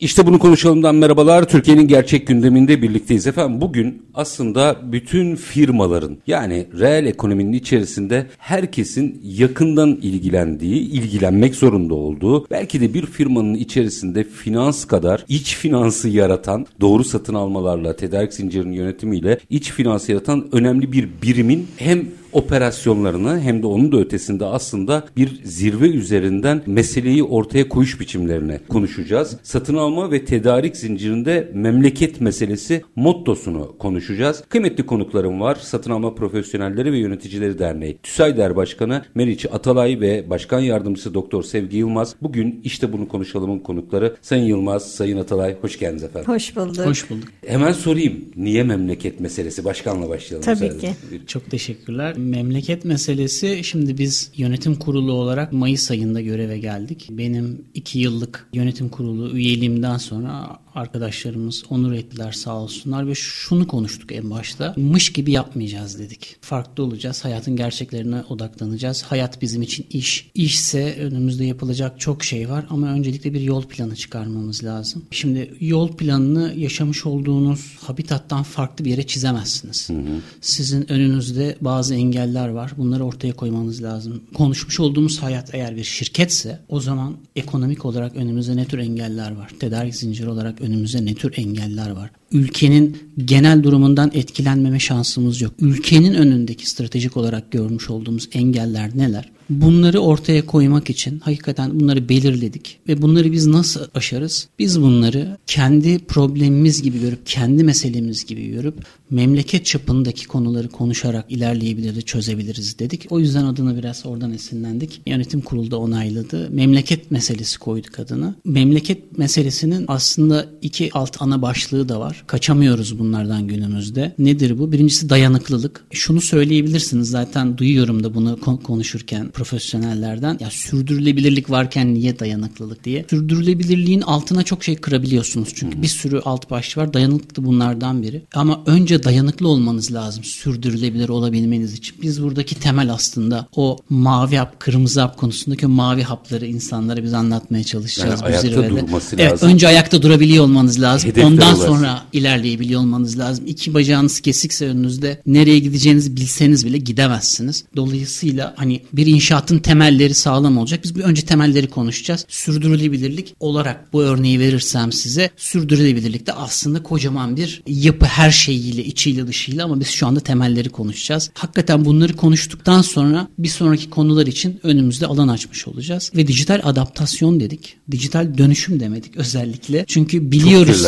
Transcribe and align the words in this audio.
İşte 0.00 0.26
bunu 0.26 0.38
konuşalımdan 0.38 0.94
merhabalar. 0.94 1.48
Türkiye'nin 1.48 1.88
gerçek 1.88 2.26
gündeminde 2.26 2.82
birlikteyiz 2.82 3.26
efendim. 3.26 3.60
Bugün 3.60 4.02
aslında 4.14 4.76
bütün 4.92 5.36
firmaların 5.36 6.18
yani 6.26 6.66
reel 6.78 7.06
ekonominin 7.06 7.52
içerisinde 7.52 8.26
herkesin 8.38 9.20
yakından 9.24 9.98
ilgilendiği, 10.02 10.80
ilgilenmek 10.80 11.54
zorunda 11.54 11.94
olduğu, 11.94 12.50
belki 12.50 12.80
de 12.80 12.94
bir 12.94 13.06
firmanın 13.06 13.54
içerisinde 13.54 14.24
finans 14.24 14.84
kadar 14.84 15.24
iç 15.28 15.56
finansı 15.56 16.08
yaratan, 16.08 16.66
doğru 16.80 17.04
satın 17.04 17.34
almalarla, 17.34 17.96
tedarik 17.96 18.32
zincirinin 18.32 18.72
yönetimiyle 18.72 19.38
iç 19.50 19.72
finansı 19.72 20.12
yaratan 20.12 20.48
önemli 20.52 20.92
bir 20.92 21.08
birimin 21.22 21.66
hem 21.76 22.06
operasyonlarını 22.32 23.40
hem 23.40 23.62
de 23.62 23.66
onun 23.66 23.92
da 23.92 23.96
ötesinde 23.96 24.44
aslında 24.44 25.04
bir 25.16 25.40
zirve 25.44 25.88
üzerinden 25.88 26.62
meseleyi 26.66 27.22
ortaya 27.22 27.68
koyuş 27.68 28.00
biçimlerini 28.00 28.58
konuşacağız. 28.68 29.36
Satın 29.42 29.74
alma 29.76 30.10
ve 30.10 30.24
tedarik 30.24 30.76
zincirinde 30.76 31.50
memleket 31.54 32.20
meselesi 32.20 32.84
mottosunu 32.96 33.78
konuşacağız. 33.78 34.44
Kıymetli 34.48 34.86
konuklarım 34.86 35.40
var. 35.40 35.58
Satın 35.60 35.90
alma 35.90 36.14
profesyonelleri 36.14 36.92
ve 36.92 36.98
yöneticileri 36.98 37.58
derneği 37.58 37.98
TÜSAYDER 38.02 38.56
Başkanı 38.56 39.02
Meriç 39.14 39.46
Atalay 39.46 40.00
ve 40.00 40.30
Başkan 40.30 40.60
Yardımcısı 40.60 41.14
Doktor 41.14 41.42
Sevgi 41.42 41.76
Yılmaz. 41.76 42.14
Bugün 42.22 42.60
işte 42.64 42.92
bunu 42.92 43.08
konuşalımın 43.08 43.58
konukları 43.58 44.16
Sayın 44.22 44.44
Yılmaz, 44.44 44.94
Sayın 44.94 45.18
Atalay 45.18 45.56
hoş 45.60 45.78
geldiniz 45.78 46.04
efendim. 46.04 46.32
Hoş 46.32 46.56
bulduk. 46.56 46.86
Hoş 46.86 47.10
bulduk. 47.10 47.28
Hemen 47.46 47.72
sorayım. 47.72 48.24
Niye 48.36 48.62
memleket 48.62 49.20
meselesi? 49.20 49.64
Başkanla 49.64 50.08
başlayalım. 50.08 50.44
Tabii 50.44 50.78
ki. 50.78 50.90
Çok 51.26 51.50
teşekkürler. 51.50 52.14
Memleket 52.18 52.84
meselesi 52.84 53.64
şimdi 53.64 53.98
biz 53.98 54.30
yönetim 54.36 54.74
kurulu 54.74 55.12
olarak 55.12 55.52
Mayıs 55.52 55.90
ayında 55.90 56.20
göreve 56.20 56.58
geldik. 56.58 57.08
Benim 57.10 57.64
iki 57.74 57.98
yıllık 57.98 58.48
yönetim 58.52 58.88
kurulu 58.88 59.36
üyeliğimden 59.36 59.96
sonra 59.96 60.58
arkadaşlarımız 60.78 61.64
onur 61.70 61.92
ettiler 61.92 62.32
sağ 62.32 62.56
olsunlar 62.56 63.06
ve 63.06 63.14
şunu 63.14 63.66
konuştuk 63.66 64.12
en 64.12 64.30
başta. 64.30 64.74
Mış 64.76 65.12
gibi 65.12 65.32
yapmayacağız 65.32 65.98
dedik. 65.98 66.36
Farklı 66.40 66.82
olacağız. 66.82 67.24
Hayatın 67.24 67.56
gerçeklerine 67.56 68.22
odaklanacağız. 68.28 69.02
Hayat 69.02 69.42
bizim 69.42 69.62
için 69.62 69.86
iş. 69.90 70.30
İşse 70.34 70.96
önümüzde 71.00 71.44
yapılacak 71.44 72.00
çok 72.00 72.24
şey 72.24 72.48
var 72.48 72.66
ama 72.70 72.86
öncelikle 72.86 73.34
bir 73.34 73.40
yol 73.40 73.62
planı 73.62 73.96
çıkarmamız 73.96 74.64
lazım. 74.64 75.02
Şimdi 75.10 75.54
yol 75.60 75.96
planını 75.96 76.54
yaşamış 76.56 77.06
olduğunuz 77.06 77.76
habitattan 77.80 78.42
farklı 78.42 78.84
bir 78.84 78.90
yere 78.90 79.06
çizemezsiniz. 79.06 79.88
Hı 79.88 79.92
hı. 79.92 80.20
Sizin 80.40 80.92
önünüzde 80.92 81.56
bazı 81.60 81.94
engeller 81.94 82.48
var. 82.48 82.72
Bunları 82.76 83.04
ortaya 83.04 83.32
koymanız 83.32 83.82
lazım. 83.82 84.22
Konuşmuş 84.34 84.80
olduğumuz 84.80 85.22
hayat 85.22 85.54
eğer 85.54 85.76
bir 85.76 85.84
şirketse 85.84 86.60
o 86.68 86.80
zaman 86.80 87.16
ekonomik 87.36 87.84
olarak 87.84 88.16
önümüzde 88.16 88.56
ne 88.56 88.64
tür 88.64 88.78
engeller 88.78 89.36
var? 89.36 89.50
Tedarik 89.60 89.94
zinciri 89.94 90.30
olarak 90.30 90.60
önümüzde 90.68 91.04
ne 91.04 91.14
tür 91.14 91.32
engeller 91.36 91.90
var? 91.90 92.10
Ülkenin 92.32 92.96
genel 93.24 93.62
durumundan 93.62 94.10
etkilenmeme 94.14 94.78
şansımız 94.78 95.40
yok. 95.40 95.52
Ülkenin 95.60 96.14
önündeki 96.14 96.70
stratejik 96.70 97.16
olarak 97.16 97.52
görmüş 97.52 97.90
olduğumuz 97.90 98.28
engeller 98.32 98.98
neler? 98.98 99.30
Bunları 99.50 99.98
ortaya 99.98 100.46
koymak 100.46 100.90
için 100.90 101.18
hakikaten 101.18 101.80
bunları 101.80 102.08
belirledik 102.08 102.78
ve 102.88 103.02
bunları 103.02 103.32
biz 103.32 103.46
nasıl 103.46 103.80
aşarız? 103.94 104.48
Biz 104.58 104.82
bunları 104.82 105.38
kendi 105.46 105.98
problemimiz 105.98 106.82
gibi 106.82 107.00
görüp, 107.00 107.26
kendi 107.26 107.64
meselemiz 107.64 108.24
gibi 108.24 108.48
görüp 108.48 108.74
memleket 109.10 109.66
çapındaki 109.66 110.26
konuları 110.26 110.68
konuşarak 110.68 111.24
ilerleyebiliriz, 111.28 112.04
çözebiliriz 112.04 112.78
dedik. 112.78 113.06
O 113.10 113.20
yüzden 113.20 113.44
adını 113.44 113.78
biraz 113.78 114.06
oradan 114.06 114.32
esinlendik. 114.32 115.00
Yönetim 115.06 115.40
kurulu 115.40 115.70
da 115.70 115.78
onayladı. 115.78 116.50
Memleket 116.50 117.10
meselesi 117.10 117.58
koyduk 117.58 117.98
adını. 117.98 118.34
Memleket 118.44 119.18
meselesinin 119.18 119.84
aslında 119.88 120.46
iki 120.62 120.90
alt 120.92 121.22
ana 121.22 121.42
başlığı 121.42 121.88
da 121.88 122.00
var. 122.00 122.24
Kaçamıyoruz 122.26 122.98
bunlardan 122.98 123.46
günümüzde. 123.46 124.14
Nedir 124.18 124.58
bu? 124.58 124.72
Birincisi 124.72 125.10
dayanıklılık. 125.10 125.84
Şunu 125.90 126.20
söyleyebilirsiniz 126.20 127.10
zaten 127.10 127.58
duyuyorum 127.58 128.04
da 128.04 128.14
bunu 128.14 128.40
konuşurken 128.62 129.30
profesyonellerden. 129.30 130.36
Ya 130.40 130.50
sürdürülebilirlik 130.50 131.50
varken 131.50 131.94
niye 131.94 132.18
dayanıklılık 132.18 132.84
diye. 132.84 133.04
Sürdürülebilirliğin 133.10 134.00
altına 134.00 134.42
çok 134.42 134.64
şey 134.64 134.76
kırabiliyorsunuz 134.76 135.48
çünkü 135.54 135.82
bir 135.82 135.88
sürü 135.88 136.18
alt 136.18 136.50
başlı 136.50 136.82
var. 136.82 136.94
Dayanıklık 136.94 137.36
da 137.36 137.44
bunlardan 137.44 138.02
biri. 138.02 138.22
Ama 138.34 138.62
önce 138.66 138.97
dayanıklı 139.04 139.48
olmanız 139.48 139.92
lazım 139.94 140.24
sürdürülebilir 140.24 141.08
olabilmeniz 141.08 141.74
için. 141.74 141.96
Biz 142.02 142.22
buradaki 142.22 142.54
temel 142.54 142.92
aslında 142.92 143.48
o 143.56 143.78
mavi 143.88 144.36
hap, 144.36 144.60
kırmızı 144.60 145.00
hap 145.00 145.16
konusundaki 145.16 145.66
o 145.66 145.68
mavi 145.68 146.02
hapları 146.02 146.46
insanlara 146.46 147.02
biz 147.02 147.14
anlatmaya 147.14 147.64
çalışacağız 147.64 148.10
yani 148.10 148.20
bu 148.20 148.26
ayakta 148.26 148.48
zirvede. 148.48 148.70
durması 148.70 149.16
evet, 149.18 149.32
lazım. 149.32 149.48
Önce 149.48 149.68
ayakta 149.68 150.02
durabiliyor 150.02 150.44
olmanız 150.44 150.80
lazım. 150.80 151.10
Hedefler 151.10 151.24
Ondan 151.24 151.54
olarak. 151.54 151.68
sonra 151.68 152.02
ilerleyebiliyor 152.12 152.80
olmanız 152.80 153.18
lazım. 153.18 153.46
İki 153.46 153.74
bacağınız 153.74 154.20
kesikse 154.20 154.66
önünüzde 154.66 155.22
nereye 155.26 155.58
gideceğinizi 155.58 156.16
bilseniz 156.16 156.66
bile 156.66 156.78
gidemezsiniz. 156.78 157.64
Dolayısıyla 157.76 158.54
hani 158.56 158.82
bir 158.92 159.06
inşaatın 159.06 159.58
temelleri 159.58 160.14
sağlam 160.14 160.58
olacak. 160.58 160.80
Biz 160.84 160.94
bir 160.94 161.00
önce 161.00 161.22
temelleri 161.22 161.66
konuşacağız. 161.70 162.26
Sürdürülebilirlik 162.28 163.34
olarak 163.40 163.92
bu 163.92 164.02
örneği 164.02 164.40
verirsem 164.40 164.92
size 164.92 165.30
sürdürülebilirlik 165.36 166.26
de 166.26 166.32
aslında 166.32 166.82
kocaman 166.82 167.36
bir 167.36 167.62
yapı 167.66 168.06
her 168.06 168.30
şeyiyle 168.30 168.84
içiyle 168.88 169.26
dışıyla 169.26 169.64
ama 169.64 169.80
biz 169.80 169.88
şu 169.88 170.06
anda 170.06 170.20
temelleri 170.20 170.68
konuşacağız. 170.68 171.30
Hakikaten 171.34 171.84
bunları 171.84 172.16
konuştuktan 172.16 172.82
sonra 172.82 173.28
bir 173.38 173.48
sonraki 173.48 173.90
konular 173.90 174.26
için 174.26 174.60
önümüzde 174.62 175.06
alan 175.06 175.28
açmış 175.28 175.68
olacağız. 175.68 176.12
Ve 176.16 176.26
dijital 176.26 176.60
adaptasyon 176.64 177.40
dedik. 177.40 177.76
Dijital 177.90 178.38
dönüşüm 178.38 178.80
demedik 178.80 179.16
özellikle. 179.16 179.84
Çünkü 179.88 180.30
biliyoruz 180.30 180.84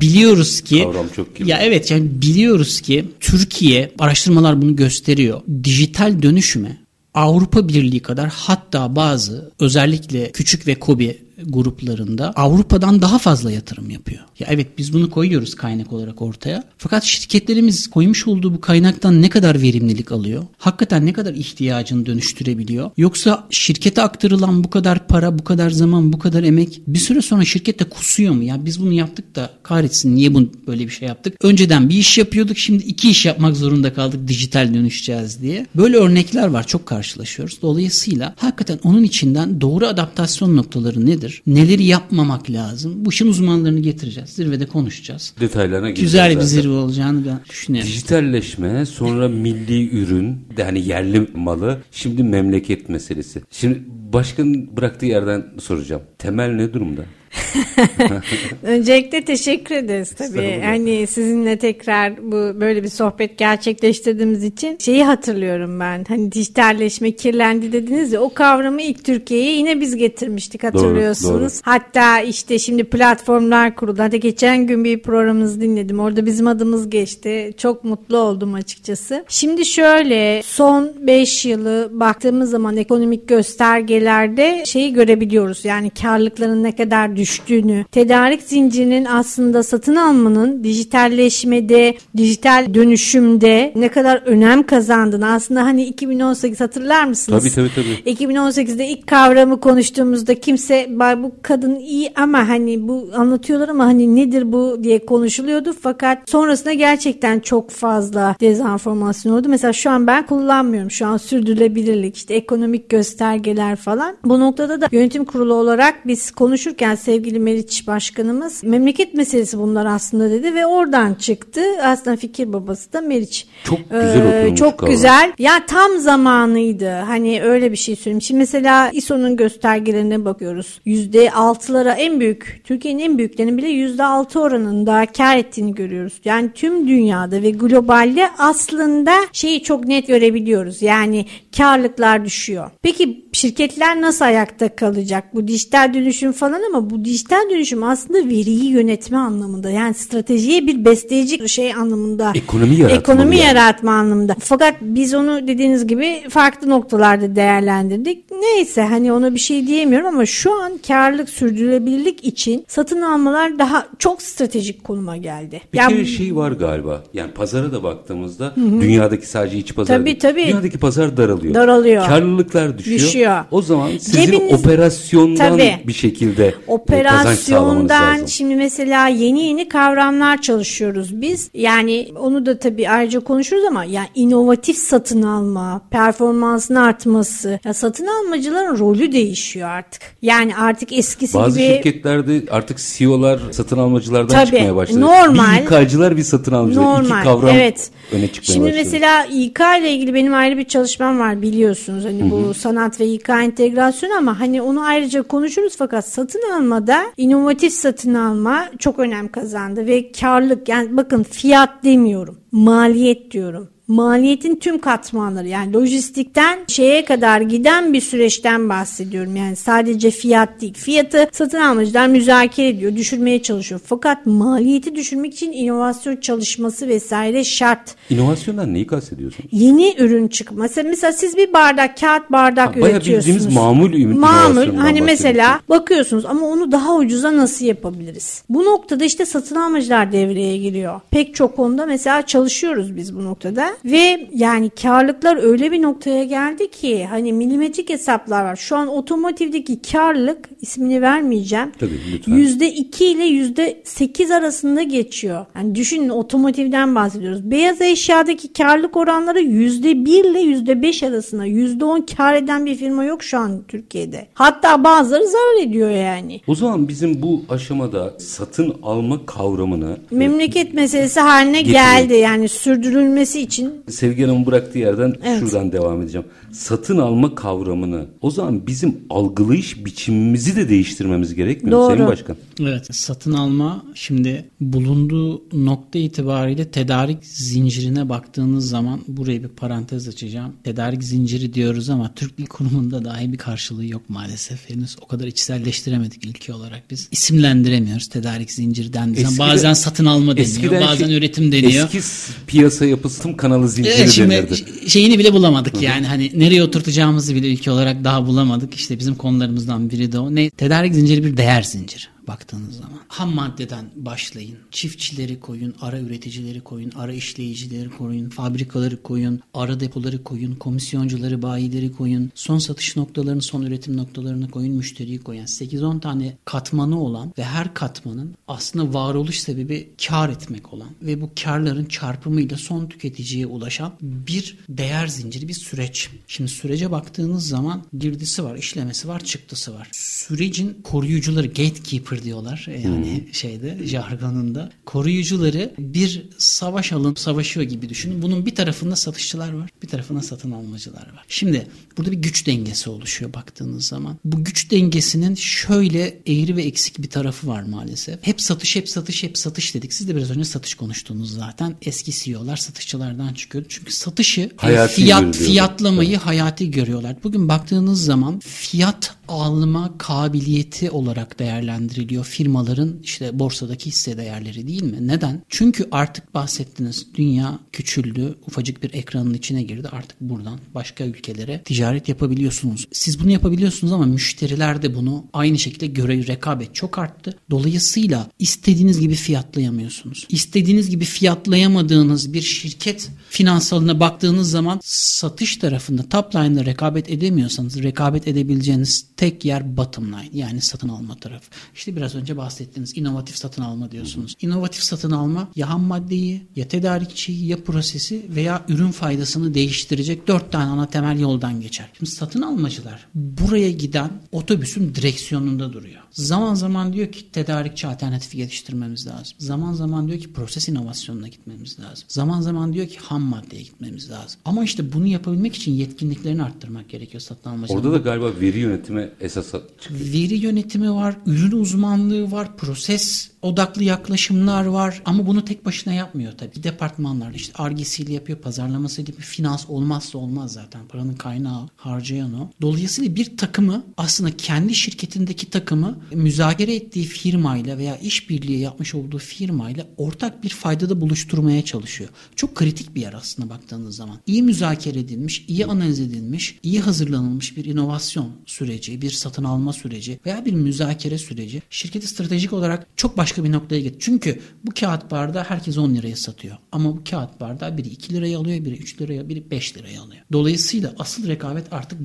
biliyoruz 0.00 0.60
ki 0.60 0.82
Kavram 0.82 1.06
çok 1.16 1.40
ya 1.40 1.58
evet 1.62 1.90
yani 1.90 2.22
biliyoruz 2.22 2.80
ki 2.80 3.04
Türkiye 3.20 3.92
araştırmalar 3.98 4.62
bunu 4.62 4.76
gösteriyor. 4.76 5.40
Dijital 5.64 6.22
dönüşüme 6.22 6.80
Avrupa 7.14 7.68
Birliği 7.68 8.00
kadar 8.00 8.28
hatta 8.28 8.96
bazı 8.96 9.52
özellikle 9.58 10.32
küçük 10.32 10.66
ve 10.66 10.74
kobi 10.74 11.18
gruplarında 11.48 12.32
Avrupa'dan 12.36 13.02
daha 13.02 13.18
fazla 13.18 13.52
yatırım 13.52 13.90
yapıyor. 13.90 14.20
Ya 14.38 14.46
evet 14.50 14.78
biz 14.78 14.92
bunu 14.92 15.10
koyuyoruz 15.10 15.54
kaynak 15.54 15.92
olarak 15.92 16.22
ortaya. 16.22 16.64
Fakat 16.78 17.04
şirketlerimiz 17.04 17.90
koymuş 17.90 18.26
olduğu 18.26 18.54
bu 18.54 18.60
kaynaktan 18.60 19.22
ne 19.22 19.28
kadar 19.28 19.62
verimlilik 19.62 20.12
alıyor? 20.12 20.42
Hakikaten 20.58 21.06
ne 21.06 21.12
kadar 21.12 21.34
ihtiyacını 21.34 22.06
dönüştürebiliyor? 22.06 22.90
Yoksa 22.96 23.46
şirkete 23.50 24.02
aktarılan 24.02 24.64
bu 24.64 24.70
kadar 24.70 25.06
para, 25.06 25.38
bu 25.38 25.44
kadar 25.44 25.70
zaman, 25.70 26.12
bu 26.12 26.18
kadar 26.18 26.42
emek 26.42 26.80
bir 26.86 26.98
süre 26.98 27.22
sonra 27.22 27.44
şirkette 27.44 27.84
kusuyor 27.84 28.34
mu? 28.34 28.42
Ya 28.42 28.64
biz 28.64 28.80
bunu 28.80 28.92
yaptık 28.92 29.36
da 29.36 29.50
kahretsin 29.62 30.16
niye 30.16 30.34
bunu 30.34 30.48
böyle 30.66 30.84
bir 30.86 30.92
şey 30.92 31.08
yaptık? 31.08 31.34
Önceden 31.42 31.88
bir 31.88 31.94
iş 31.94 32.18
yapıyorduk 32.18 32.58
şimdi 32.58 32.84
iki 32.84 33.10
iş 33.10 33.26
yapmak 33.26 33.56
zorunda 33.56 33.94
kaldık 33.94 34.28
dijital 34.28 34.74
dönüşeceğiz 34.74 35.42
diye. 35.42 35.66
Böyle 35.76 35.96
örnekler 35.96 36.46
var 36.46 36.66
çok 36.66 36.86
karşılaşıyoruz. 36.86 37.62
Dolayısıyla 37.62 38.34
hakikaten 38.38 38.78
onun 38.84 39.02
içinden 39.02 39.60
doğru 39.60 39.86
adaptasyon 39.86 40.56
noktaları 40.56 41.06
nedir? 41.06 41.29
Neleri 41.46 41.84
yapmamak 41.84 42.50
lazım? 42.50 43.04
Bu 43.04 43.10
işin 43.10 43.26
uzmanlarını 43.26 43.80
getireceğiz 43.80 44.30
zirvede 44.30 44.66
konuşacağız. 44.66 45.34
Detaylarına 45.40 45.88
gireceğiz. 45.88 46.12
Güzel 46.12 46.36
bir 46.36 46.42
zirve 46.44 46.72
olacağını 46.72 47.26
ben 47.26 47.40
düşünüyorum. 47.50 47.88
Dijitalleşme, 47.88 48.86
sonra 48.86 49.28
milli 49.28 49.90
ürün, 49.98 50.38
yani 50.58 50.88
yerli 50.88 51.26
malı, 51.34 51.78
şimdi 51.92 52.22
memleket 52.22 52.88
meselesi. 52.88 53.42
Şimdi 53.50 53.82
başkanın 54.12 54.76
bıraktığı 54.76 55.06
yerden 55.06 55.46
soracağım. 55.60 56.02
Temel 56.18 56.50
ne 56.50 56.72
durumda? 56.72 57.02
Öncelikle 58.62 59.24
teşekkür 59.24 59.74
ederiz 59.74 60.14
tabii. 60.18 60.60
Hani 60.64 61.06
sizinle 61.06 61.58
tekrar 61.58 62.16
bu 62.16 62.60
böyle 62.60 62.82
bir 62.82 62.88
sohbet 62.88 63.38
gerçekleştirdiğimiz 63.38 64.44
için 64.44 64.78
şeyi 64.78 65.04
hatırlıyorum 65.04 65.80
ben. 65.80 66.04
Hani 66.08 66.32
dijitalleşme 66.32 67.10
kirlendi 67.10 67.72
dediniz 67.72 68.12
ya 68.12 68.20
o 68.20 68.34
kavramı 68.34 68.82
ilk 68.82 69.04
Türkiye'ye 69.04 69.52
yine 69.52 69.80
biz 69.80 69.96
getirmiştik 69.96 70.64
hatırlıyorsunuz. 70.64 71.32
Doğru, 71.34 71.40
doğru. 71.40 71.50
Hatta 71.62 72.20
işte 72.20 72.58
şimdi 72.58 72.84
platformlar 72.84 73.76
kuruldu. 73.76 74.02
Hatta 74.02 74.16
geçen 74.16 74.66
gün 74.66 74.84
bir 74.84 75.02
programımızı 75.02 75.60
dinledim. 75.60 76.00
Orada 76.00 76.26
bizim 76.26 76.46
adımız 76.46 76.90
geçti. 76.90 77.52
Çok 77.56 77.84
mutlu 77.84 78.18
oldum 78.18 78.54
açıkçası. 78.54 79.24
Şimdi 79.28 79.66
şöyle 79.66 80.42
son 80.44 80.92
5 81.00 81.46
yılı 81.46 81.88
baktığımız 81.92 82.50
zaman 82.50 82.76
ekonomik 82.76 83.28
göstergelerde 83.28 84.62
şeyi 84.66 84.92
görebiliyoruz. 84.92 85.64
Yani 85.64 85.90
karlılıkların 85.90 86.62
ne 86.62 86.76
kadar 86.76 87.16
düştü 87.16 87.29
dönüştüğünü, 87.30 87.84
tedarik 87.92 88.42
zincirinin 88.42 89.04
aslında 89.04 89.62
satın 89.62 89.96
almanın 89.96 90.64
dijitalleşmede, 90.64 91.94
dijital 92.16 92.74
dönüşümde 92.74 93.72
ne 93.76 93.88
kadar 93.88 94.16
önem 94.16 94.62
kazandığını 94.62 95.32
aslında 95.32 95.64
hani 95.64 95.84
2018 95.84 96.60
hatırlar 96.60 97.04
mısınız? 97.04 97.54
Tabii 97.54 97.68
tabii 97.74 98.04
tabii. 98.04 98.24
2018'de 98.24 98.86
ilk 98.86 99.06
kavramı 99.06 99.60
konuştuğumuzda 99.60 100.34
kimse 100.34 100.86
bu 100.90 101.32
kadın 101.42 101.76
iyi 101.76 102.12
ama 102.16 102.48
hani 102.48 102.88
bu 102.88 103.08
anlatıyorlar 103.14 103.68
ama 103.68 103.84
hani 103.84 104.16
nedir 104.16 104.52
bu 104.52 104.78
diye 104.82 105.06
konuşuluyordu 105.06 105.74
fakat 105.82 106.30
sonrasında 106.30 106.72
gerçekten 106.72 107.40
çok 107.40 107.70
fazla 107.70 108.36
dezenformasyon 108.40 109.32
oldu. 109.32 109.48
Mesela 109.48 109.72
şu 109.72 109.90
an 109.90 110.06
ben 110.06 110.26
kullanmıyorum. 110.26 110.90
Şu 110.90 111.06
an 111.06 111.16
sürdürülebilirlik 111.16 112.16
işte 112.16 112.34
ekonomik 112.34 112.88
göstergeler 112.88 113.76
falan. 113.76 114.16
Bu 114.24 114.40
noktada 114.40 114.80
da 114.80 114.88
yönetim 114.92 115.24
kurulu 115.24 115.54
olarak 115.54 116.06
biz 116.06 116.30
konuşurken 116.30 116.94
sevgili 116.94 117.19
Meriç 117.28 117.86
Başkanımız 117.86 118.64
memleket 118.64 119.14
meselesi 119.14 119.58
bunlar 119.58 119.86
aslında 119.86 120.30
dedi 120.30 120.54
ve 120.54 120.66
oradan 120.66 121.14
çıktı. 121.14 121.60
Aslında 121.82 122.16
fikir 122.16 122.52
babası 122.52 122.92
da 122.92 123.00
Meriç. 123.00 123.46
Çok 123.64 123.78
güzel 123.90 124.46
ee, 124.46 124.56
Çok 124.56 124.78
galiba. 124.78 124.92
güzel. 124.92 125.32
Ya 125.38 125.66
tam 125.66 125.98
zamanıydı. 125.98 126.90
Hani 126.90 127.42
öyle 127.42 127.72
bir 127.72 127.76
şey 127.76 127.96
söyleyeyim. 127.96 128.22
Şimdi 128.22 128.38
mesela 128.38 128.90
ISO'nun 128.92 129.36
göstergelerine 129.36 130.24
bakıyoruz. 130.24 130.80
%6'lara 130.86 131.92
en 131.92 132.20
büyük, 132.20 132.60
Türkiye'nin 132.64 133.02
en 133.02 133.18
büyüklerinin 133.18 133.58
bile 133.58 133.68
%6 133.68 134.38
oranında 134.38 135.06
kar 135.16 135.36
ettiğini 135.36 135.74
görüyoruz. 135.74 136.20
Yani 136.24 136.50
tüm 136.54 136.88
dünyada 136.88 137.42
ve 137.42 137.50
globalde 137.50 138.28
aslında 138.38 139.12
şeyi 139.32 139.62
çok 139.62 139.84
net 139.84 140.06
görebiliyoruz. 140.06 140.82
Yani 140.82 141.26
karlıklar 141.56 142.24
düşüyor. 142.24 142.70
Peki 142.82 143.24
şirketler 143.32 144.00
nasıl 144.00 144.24
ayakta 144.24 144.76
kalacak? 144.76 145.34
Bu 145.34 145.48
dijital 145.48 145.94
dönüşüm 145.94 146.32
falan 146.32 146.62
ama 146.68 146.90
bu 146.90 146.99
dijital 147.04 147.50
dönüşüm 147.50 147.82
aslında 147.82 148.18
veriyi 148.28 148.70
yönetme 148.70 149.18
anlamında. 149.18 149.70
Yani 149.70 149.94
stratejiye 149.94 150.66
bir 150.66 150.84
besleyici 150.84 151.48
şey 151.48 151.74
anlamında. 151.74 152.32
Ekonomi 152.34 152.76
yaratma. 152.76 152.98
Ekonomi 152.98 153.36
yani. 153.36 153.46
yaratma 153.46 153.92
anlamında. 153.92 154.36
Fakat 154.40 154.74
biz 154.80 155.14
onu 155.14 155.48
dediğiniz 155.48 155.86
gibi 155.86 156.22
farklı 156.28 156.70
noktalarda 156.70 157.36
değerlendirdik. 157.36 158.24
Neyse 158.30 158.82
hani 158.82 159.12
ona 159.12 159.34
bir 159.34 159.40
şey 159.40 159.66
diyemiyorum 159.66 160.06
ama 160.06 160.26
şu 160.26 160.62
an 160.62 160.72
karlılık 160.88 161.28
sürdürülebilirlik 161.28 162.24
için 162.24 162.64
satın 162.68 163.02
almalar 163.02 163.58
daha 163.58 163.86
çok 163.98 164.22
stratejik 164.22 164.84
konuma 164.84 165.16
geldi. 165.16 165.60
Bir 165.72 165.78
yani, 165.78 165.94
kere 165.94 166.04
şey 166.04 166.36
var 166.36 166.52
galiba. 166.52 167.02
Yani 167.14 167.32
pazara 167.32 167.72
da 167.72 167.82
baktığımızda 167.82 168.44
hı-hı. 168.44 168.80
dünyadaki 168.80 169.26
sadece 169.26 169.58
iç 169.58 169.74
pazar 169.74 169.94
tabii, 169.94 170.06
değil. 170.06 170.20
Tabii. 170.20 170.46
Dünyadaki 170.46 170.78
pazar 170.78 171.16
daralıyor. 171.16 171.54
Daralıyor. 171.54 172.06
Karlılıklar 172.06 172.78
düşüyor. 172.78 173.00
düşüyor. 173.00 173.44
O 173.50 173.62
zaman 173.62 173.90
sizin 173.98 174.24
Cebiniz, 174.24 174.52
operasyondan 174.52 175.48
tabii, 175.50 175.80
bir 175.86 175.92
şekilde 175.92 176.54
operasyondan 176.90 178.26
şimdi 178.26 178.56
mesela 178.56 179.08
yeni 179.08 179.42
yeni 179.42 179.68
kavramlar 179.68 180.42
çalışıyoruz 180.42 181.20
biz. 181.20 181.50
Yani 181.54 182.08
onu 182.18 182.46
da 182.46 182.58
tabii 182.58 182.88
ayrıca 182.88 183.20
konuşuruz 183.20 183.64
ama 183.64 183.84
yani 183.84 184.08
inovatif 184.14 184.76
satın 184.76 185.22
alma, 185.22 185.82
performansın 185.90 186.74
artması. 186.74 187.60
Ya 187.64 187.74
satın 187.74 188.06
almacıların 188.06 188.78
rolü 188.78 189.12
değişiyor 189.12 189.68
artık. 189.68 190.02
Yani 190.22 190.56
artık 190.56 190.92
eskisi 190.92 191.34
Bazı 191.34 191.58
gibi 191.58 191.68
Bazı 191.68 191.76
şirketlerde 191.76 192.42
artık 192.50 192.78
CEO'lar 192.78 193.40
satın 193.50 193.78
almacılardan 193.78 194.28
tabii, 194.28 194.46
çıkmaya 194.46 194.76
başladı. 194.76 195.00
Normal. 195.00 195.66
Bir 195.70 195.82
İK'cılar 195.82 196.16
bir 196.16 196.22
satın 196.22 196.52
almacılar. 196.52 196.84
Normal. 196.84 197.16
İki 197.16 197.24
kavram 197.24 197.56
evet. 197.56 197.90
öne 198.12 198.28
çıkmaya 198.28 198.54
Şimdi 198.54 198.66
başladı. 198.66 198.82
mesela 198.84 199.24
İK 199.24 199.60
ile 199.80 199.90
ilgili 199.90 200.14
benim 200.14 200.34
ayrı 200.34 200.58
bir 200.58 200.64
çalışmam 200.64 201.18
var 201.18 201.42
biliyorsunuz. 201.42 202.04
Hani 202.04 202.20
Hı-hı. 202.22 202.30
bu 202.30 202.54
sanat 202.54 203.00
ve 203.00 203.06
İK 203.06 203.28
entegrasyonu 203.28 204.12
ama 204.18 204.40
hani 204.40 204.62
onu 204.62 204.82
ayrıca 204.82 205.22
konuşuruz 205.22 205.72
fakat 205.78 206.08
satın 206.08 206.40
almada 206.80 207.12
inovatif 207.16 207.72
satın 207.72 208.14
alma 208.14 208.68
çok 208.78 208.98
önem 208.98 209.28
kazandı 209.28 209.86
ve 209.86 210.12
karlık 210.12 210.68
yani 210.68 210.96
bakın 210.96 211.22
fiyat 211.22 211.84
demiyorum 211.84 212.38
maliyet 212.52 213.30
diyorum 213.30 213.68
maliyetin 213.90 214.56
tüm 214.56 214.78
katmanları 214.78 215.48
yani 215.48 215.72
lojistikten 215.72 216.58
şeye 216.68 217.04
kadar 217.04 217.40
giden 217.40 217.92
bir 217.92 218.00
süreçten 218.00 218.68
bahsediyorum. 218.68 219.36
Yani 219.36 219.56
sadece 219.56 220.10
fiyat 220.10 220.60
değil. 220.60 220.74
Fiyatı 220.74 221.28
satın 221.32 221.60
almacılar 221.60 222.08
müzakere 222.08 222.68
ediyor, 222.68 222.96
düşürmeye 222.96 223.42
çalışıyor. 223.42 223.80
Fakat 223.84 224.26
maliyeti 224.26 224.94
düşürmek 224.94 225.34
için 225.34 225.52
inovasyon 225.52 226.16
çalışması 226.16 226.88
vesaire 226.88 227.44
şart. 227.44 227.94
İnovasyondan 228.10 228.74
neyi 228.74 228.86
kastediyorsun? 228.86 229.44
Yeni 229.52 229.94
ürün 229.98 230.28
çıkması. 230.28 230.84
Mesela 230.84 231.12
siz 231.12 231.36
bir 231.36 231.52
bardak, 231.52 232.00
kağıt 232.00 232.32
bardak 232.32 232.76
ha, 232.76 232.80
üretiyorsunuz. 232.80 233.06
Bayağı 233.06 233.20
bildiğimiz 233.24 233.54
mamul 233.54 233.92
ürün. 233.92 234.18
Mamul. 234.18 234.76
Hani 234.76 235.02
mesela 235.02 235.60
bakıyorsunuz 235.68 236.24
ama 236.26 236.46
onu 236.46 236.72
daha 236.72 236.96
ucuza 236.96 237.36
nasıl 237.36 237.64
yapabiliriz? 237.64 238.44
Bu 238.48 238.64
noktada 238.64 239.04
işte 239.04 239.26
satın 239.26 239.56
almacılar 239.56 240.12
devreye 240.12 240.56
giriyor. 240.56 241.00
Pek 241.10 241.34
çok 241.34 241.56
konuda 241.56 241.86
mesela 241.86 242.26
çalışıyoruz 242.26 242.96
biz 242.96 243.16
bu 243.16 243.24
noktada. 243.24 243.79
Ve 243.84 244.28
yani 244.34 244.70
karlıklar 244.70 245.36
öyle 245.42 245.72
bir 245.72 245.82
noktaya 245.82 246.24
geldi 246.24 246.70
ki 246.70 247.04
hani 247.10 247.32
milimetrik 247.32 247.90
hesaplar 247.90 248.44
var. 248.44 248.56
Şu 248.56 248.76
an 248.76 248.88
otomotivdeki 248.88 249.82
karlık 249.82 250.48
ismini 250.60 251.02
vermeyeceğim. 251.02 251.72
Tabii 251.80 252.00
lütfen. 252.12 252.32
%2 252.32 253.04
ile 253.04 253.24
%8 253.24 254.34
arasında 254.34 254.82
geçiyor. 254.82 255.46
Yani 255.56 255.74
düşünün 255.74 256.08
otomotivden 256.08 256.94
bahsediyoruz. 256.94 257.50
Beyaz 257.50 257.80
eşyadaki 257.80 258.52
karlık 258.52 258.96
oranları 258.96 259.40
%1 259.40 260.30
ile 260.30 260.40
%5 260.40 261.06
arasında. 261.06 261.46
%10 261.46 262.16
kar 262.16 262.34
eden 262.34 262.66
bir 262.66 262.74
firma 262.74 263.04
yok 263.04 263.22
şu 263.22 263.38
an 263.38 263.62
Türkiye'de. 263.68 264.26
Hatta 264.34 264.84
bazıları 264.84 265.26
zarar 265.26 265.62
ediyor 265.62 265.90
yani. 265.90 266.40
O 266.46 266.54
zaman 266.54 266.88
bizim 266.88 267.22
bu 267.22 267.42
aşamada 267.48 268.14
satın 268.18 268.74
alma 268.82 269.26
kavramını 269.26 269.96
memleket 270.10 270.74
meselesi 270.74 271.20
haline 271.20 271.62
getiriyor. 271.62 271.84
geldi. 271.84 272.14
Yani 272.14 272.48
sürdürülmesi 272.48 273.40
için 273.40 273.69
Sevgi 273.88 274.22
Hanım'ın 274.22 274.46
bıraktığı 274.46 274.78
yerden 274.78 275.14
evet. 275.24 275.40
şuradan 275.40 275.72
devam 275.72 276.02
edeceğim. 276.02 276.26
Satın 276.52 276.98
alma 276.98 277.34
kavramını 277.34 278.06
o 278.20 278.30
zaman 278.30 278.66
bizim 278.66 279.00
algılayış 279.10 279.84
biçimimizi 279.84 280.56
de 280.56 280.68
değiştirmemiz 280.68 281.34
gerekmiyor 281.34 281.78
Doğru. 281.78 281.96
Sayın 281.96 282.06
Başkan? 282.06 282.36
Evet 282.60 282.86
satın 282.94 283.32
alma 283.32 283.84
şimdi 283.94 284.50
bulunduğu 284.60 285.42
nokta 285.52 285.98
itibariyle 285.98 286.70
tedarik 286.70 287.18
zincirine 287.26 288.08
baktığınız 288.08 288.68
zaman 288.68 289.00
buraya 289.08 289.42
bir 289.42 289.48
parantez 289.48 290.08
açacağım. 290.08 290.52
Tedarik 290.64 291.04
zinciri 291.04 291.54
diyoruz 291.54 291.90
ama 291.90 292.14
Türk 292.14 292.38
Dil 292.38 292.46
Kurumu'nda 292.46 293.04
dahi 293.04 293.32
bir 293.32 293.38
karşılığı 293.38 293.86
yok 293.86 294.02
maalesef. 294.08 294.70
Henüz 294.70 294.96
o 295.00 295.06
kadar 295.06 295.26
içselleştiremedik 295.26 296.26
ülke 296.26 296.52
olarak 296.52 296.90
biz. 296.90 297.08
isimlendiremiyoruz 297.12 298.08
tedarik 298.08 298.52
zinciri 298.52 298.92
dendiği 298.92 299.26
zaman. 299.26 299.52
Bazen 299.52 299.72
satın 299.72 300.04
alma 300.04 300.36
deniyor, 300.36 300.80
bazen 300.80 301.06
şey, 301.06 301.16
üretim 301.16 301.52
deniyor. 301.52 301.88
Eski 301.94 302.00
piyasa 302.46 302.84
yapısı 302.84 303.36
kanalı 303.36 303.68
zinciri 303.68 303.94
evet, 303.94 304.10
şimdi 304.10 304.30
denirdi. 304.30 304.90
Şeyini 304.90 305.18
bile 305.18 305.32
bulamadık 305.32 305.74
Hı-hı. 305.74 305.84
yani 305.84 306.06
hani 306.06 306.39
nereye 306.40 306.62
oturtacağımızı 306.62 307.34
bile 307.34 307.52
ülke 307.52 307.70
olarak 307.70 308.04
daha 308.04 308.26
bulamadık. 308.26 308.74
İşte 308.74 308.98
bizim 308.98 309.14
konularımızdan 309.14 309.90
biri 309.90 310.12
de 310.12 310.18
o. 310.18 310.34
Ne? 310.34 310.50
Tedarik 310.50 310.94
zinciri 310.94 311.24
bir 311.24 311.36
değer 311.36 311.62
zinciri 311.62 312.02
baktığınız 312.28 312.76
zaman. 312.76 312.98
Ham 313.08 313.34
maddeden 313.34 313.90
başlayın. 313.96 314.58
Çiftçileri 314.70 315.40
koyun, 315.40 315.74
ara 315.80 316.00
üreticileri 316.00 316.60
koyun, 316.60 316.92
ara 316.96 317.12
işleyicileri 317.12 317.90
koyun, 317.90 318.30
fabrikaları 318.30 319.02
koyun, 319.02 319.40
ara 319.54 319.80
depoları 319.80 320.24
koyun, 320.24 320.54
komisyoncuları, 320.54 321.42
bayileri 321.42 321.92
koyun, 321.92 322.32
son 322.34 322.58
satış 322.58 322.96
noktalarını, 322.96 323.42
son 323.42 323.62
üretim 323.62 323.96
noktalarını 323.96 324.50
koyun, 324.50 324.74
müşteriyi 324.74 325.18
koyun. 325.18 325.44
8-10 325.44 326.00
tane 326.00 326.36
katmanı 326.44 327.00
olan 327.00 327.32
ve 327.38 327.44
her 327.44 327.74
katmanın 327.74 328.34
aslında 328.48 328.94
varoluş 328.94 329.40
sebebi 329.40 329.90
kar 330.08 330.28
etmek 330.28 330.72
olan 330.72 330.88
ve 331.02 331.20
bu 331.20 331.30
karların 331.42 331.84
çarpımıyla 331.84 332.56
son 332.56 332.86
tüketiciye 332.86 333.46
ulaşan 333.46 333.92
bir 334.02 334.58
değer 334.68 335.06
zinciri, 335.06 335.48
bir 335.48 335.54
süreç. 335.54 336.08
Şimdi 336.26 336.50
sürece 336.50 336.90
baktığınız 336.90 337.48
zaman 337.48 337.84
girdisi 337.98 338.44
var, 338.44 338.56
işlemesi 338.56 339.08
var, 339.08 339.24
çıktısı 339.24 339.74
var. 339.74 339.88
Sürecin 339.92 340.80
koruyucuları, 340.84 341.46
gatekeeper 341.46 342.19
diyorlar 342.22 342.66
yani 342.84 343.22
hmm. 343.24 343.34
şeyde 343.34 343.78
jargonunda. 343.86 344.70
Koruyucuları 344.86 345.74
bir 345.78 346.28
savaş 346.38 346.92
alın 346.92 347.14
savaşıyor 347.14 347.66
gibi 347.66 347.88
düşünün. 347.88 348.22
Bunun 348.22 348.46
bir 348.46 348.54
tarafında 348.54 348.96
satışçılar 348.96 349.52
var, 349.52 349.70
bir 349.82 349.88
tarafında 349.88 350.22
satın 350.22 350.50
almacılar 350.50 351.12
var. 351.14 351.24
Şimdi 351.28 351.66
burada 351.98 352.12
bir 352.12 352.16
güç 352.16 352.46
dengesi 352.46 352.90
oluşuyor 352.90 353.34
baktığınız 353.34 353.86
zaman. 353.86 354.18
Bu 354.24 354.44
güç 354.44 354.70
dengesinin 354.70 355.34
şöyle 355.34 356.20
eğri 356.26 356.56
ve 356.56 356.62
eksik 356.62 356.98
bir 356.98 357.10
tarafı 357.10 357.46
var 357.46 357.62
maalesef. 357.62 358.26
Hep 358.26 358.40
satış, 358.40 358.76
hep 358.76 358.88
satış, 358.88 359.22
hep 359.22 359.38
satış 359.38 359.74
dedik. 359.74 359.92
Siz 359.92 360.08
de 360.08 360.16
biraz 360.16 360.30
önce 360.30 360.44
satış 360.44 360.74
konuştunuz 360.74 361.34
zaten. 361.34 361.76
Eski 361.82 362.12
CEO'lar 362.12 362.56
satışçılardan 362.56 363.34
çıkıyor. 363.34 363.64
Çünkü 363.68 363.92
satışı 363.92 364.50
hayati 364.56 364.94
fiyat 364.94 365.36
fiyatlamayı 365.36 366.10
evet. 366.10 366.20
hayati 366.20 366.70
görüyorlar. 366.70 367.16
Bugün 367.24 367.48
baktığınız 367.48 368.04
zaman 368.04 368.38
fiyat 368.38 369.14
alma 369.30 369.98
kabiliyeti 369.98 370.90
olarak 370.90 371.38
değerlendiriliyor 371.38 372.24
firmaların 372.24 372.96
işte 373.02 373.38
borsadaki 373.38 373.86
hisse 373.86 374.16
değerleri 374.16 374.66
değil 374.66 374.82
mi? 374.82 375.08
Neden? 375.08 375.42
Çünkü 375.48 375.88
artık 375.92 376.34
bahsettiniz 376.34 377.06
dünya 377.14 377.58
küçüldü. 377.72 378.34
Ufacık 378.46 378.82
bir 378.82 378.94
ekranın 378.94 379.34
içine 379.34 379.62
girdi. 379.62 379.88
Artık 379.92 380.20
buradan 380.20 380.58
başka 380.74 381.04
ülkelere 381.04 381.62
ticaret 381.62 382.08
yapabiliyorsunuz. 382.08 382.86
Siz 382.92 383.20
bunu 383.20 383.30
yapabiliyorsunuz 383.30 383.92
ama 383.92 384.06
müşteriler 384.06 384.82
de 384.82 384.94
bunu 384.94 385.24
aynı 385.32 385.58
şekilde 385.58 385.86
göre 385.86 386.26
rekabet 386.26 386.74
çok 386.74 386.98
arttı. 386.98 387.38
Dolayısıyla 387.50 388.30
istediğiniz 388.38 389.00
gibi 389.00 389.14
fiyatlayamıyorsunuz. 389.14 390.26
İstediğiniz 390.28 390.90
gibi 390.90 391.04
fiyatlayamadığınız 391.04 392.32
bir 392.32 392.42
şirket 392.42 393.10
finansalına 393.30 394.00
baktığınız 394.00 394.50
zaman 394.50 394.80
satış 394.82 395.56
tarafında 395.56 396.08
top 396.08 396.34
line'da 396.34 396.64
rekabet 396.64 397.10
edemiyorsanız 397.10 397.82
rekabet 397.82 398.28
edebileceğiniz 398.28 399.06
tek 399.16 399.44
yer 399.44 399.76
bottom 399.76 400.06
line 400.06 400.28
yani 400.32 400.60
satın 400.60 400.88
alma 400.88 401.14
tarafı. 401.14 401.50
İşte 401.74 401.96
biraz 401.96 402.14
önce 402.14 402.36
bahsettiğiniz 402.36 402.96
inovatif 402.96 403.36
satın 403.36 403.62
alma 403.62 403.90
diyorsunuz. 403.90 404.34
İnovatif 404.40 404.82
satın 404.82 405.10
alma 405.10 405.48
ya 405.56 405.68
ham 405.68 405.82
maddeyi 405.82 406.42
ya 406.56 406.68
tedarikçiyi 406.68 407.46
ya 407.46 407.64
prosesi 407.64 408.26
veya 408.28 408.64
ürün 408.68 408.90
faydasını 408.90 409.54
değiştirecek 409.54 410.28
dört 410.28 410.52
tane 410.52 410.70
ana 410.70 410.86
temel 410.86 411.20
yoldan 411.20 411.60
geçer. 411.60 411.90
Şimdi 411.98 412.10
satın 412.10 412.42
almacılar 412.42 413.06
buraya 413.14 413.70
giden 413.70 414.10
otobüsün 414.32 414.94
direksiyonunda 414.94 415.72
duruyor. 415.72 416.02
Zaman 416.10 416.54
zaman 416.54 416.92
diyor 416.92 417.12
ki 417.12 417.32
tedarikçi 417.32 417.86
alternatifi 417.86 418.36
geliştirmemiz 418.36 419.06
lazım. 419.06 419.36
Zaman 419.38 419.72
zaman 419.72 420.08
diyor 420.08 420.18
ki 420.20 420.32
proses 420.32 420.68
inovasyonuna 420.68 421.28
gitmemiz 421.28 421.78
lazım. 421.80 422.04
Zaman 422.08 422.40
zaman 422.40 422.72
diyor 422.72 422.86
ki 422.88 422.98
ham 422.98 423.19
maddeye 423.22 423.62
gitmemiz 423.62 424.10
lazım. 424.10 424.40
Ama 424.44 424.64
işte 424.64 424.92
bunu 424.92 425.06
yapabilmek 425.06 425.54
için 425.54 425.72
yetkinliklerini 425.72 426.42
arttırmak 426.42 426.88
gerekiyor 426.88 427.20
satın 427.20 427.50
almacıların. 427.50 427.82
Orada 427.82 427.92
da 427.92 427.98
galiba 427.98 428.40
veri 428.40 428.58
yönetimi 428.58 429.10
esas 429.20 429.46
çıkıyor. 429.80 430.00
Veri 430.12 430.34
yönetimi 430.34 430.94
var, 430.94 431.16
ürün 431.26 431.52
uzmanlığı 431.52 432.32
var, 432.32 432.56
proses 432.56 433.30
odaklı 433.42 433.84
yaklaşımlar 433.84 434.64
var 434.64 435.02
ama 435.04 435.26
bunu 435.26 435.44
tek 435.44 435.64
başına 435.64 435.92
yapmıyor 435.92 436.32
tabii. 436.32 436.62
Departmanlar 436.62 437.34
işte 437.34 437.52
argesiyle 437.62 438.12
yapıyor, 438.12 438.38
pazarlamasıyla 438.38 439.10
yapıyor. 439.10 439.28
Finans 439.28 439.64
olmazsa 439.68 440.18
olmaz 440.18 440.52
zaten. 440.52 440.80
Paranın 440.88 441.14
kaynağı 441.14 441.68
harcayan 441.76 442.34
o. 442.34 442.50
Dolayısıyla 442.60 443.16
bir 443.16 443.36
takımı 443.36 443.84
aslında 443.96 444.36
kendi 444.36 444.74
şirketindeki 444.74 445.50
takımı 445.50 445.98
müzakere 446.14 446.74
ettiği 446.74 447.04
firmayla 447.04 447.78
veya 447.78 447.96
işbirliği 447.96 448.58
yapmış 448.58 448.94
olduğu 448.94 449.18
firmayla 449.18 449.86
ortak 449.96 450.42
bir 450.42 450.48
faydada 450.48 451.00
buluşturmaya 451.00 451.64
çalışıyor. 451.64 452.10
Çok 452.36 452.54
kritik 452.54 452.94
bir 452.94 453.00
yer 453.00 453.09
aslında 453.12 453.50
baktığınız 453.50 453.96
zaman. 453.96 454.18
İyi 454.26 454.42
müzakere 454.42 454.98
edilmiş, 454.98 455.44
iyi 455.48 455.66
analiz 455.66 456.00
edilmiş, 456.00 456.58
iyi 456.62 456.80
hazırlanılmış 456.80 457.56
bir 457.56 457.64
inovasyon 457.64 458.30
süreci, 458.46 459.02
bir 459.02 459.10
satın 459.10 459.44
alma 459.44 459.72
süreci 459.72 460.20
veya 460.26 460.44
bir 460.44 460.52
müzakere 460.52 461.18
süreci 461.18 461.62
şirketi 461.70 462.06
stratejik 462.06 462.52
olarak 462.52 462.86
çok 462.96 463.16
başka 463.16 463.44
bir 463.44 463.52
noktaya 463.52 463.80
getiriyor. 463.80 464.00
Çünkü 464.00 464.40
bu 464.64 464.70
kağıt 464.80 465.10
bardağı 465.10 465.44
herkes 465.44 465.78
10 465.78 465.94
liraya 465.94 466.16
satıyor. 466.16 466.56
Ama 466.72 466.96
bu 466.96 467.04
kağıt 467.10 467.40
bardağı 467.40 467.78
biri 467.78 467.88
2 467.88 468.14
liraya 468.14 468.38
alıyor, 468.38 468.64
biri 468.64 468.76
3 468.76 469.00
liraya, 469.00 469.28
biri 469.28 469.50
5 469.50 469.76
liraya 469.76 470.02
alıyor. 470.02 470.22
Dolayısıyla 470.32 470.94
asıl 470.98 471.28
rekabet 471.28 471.72
artık 471.72 472.00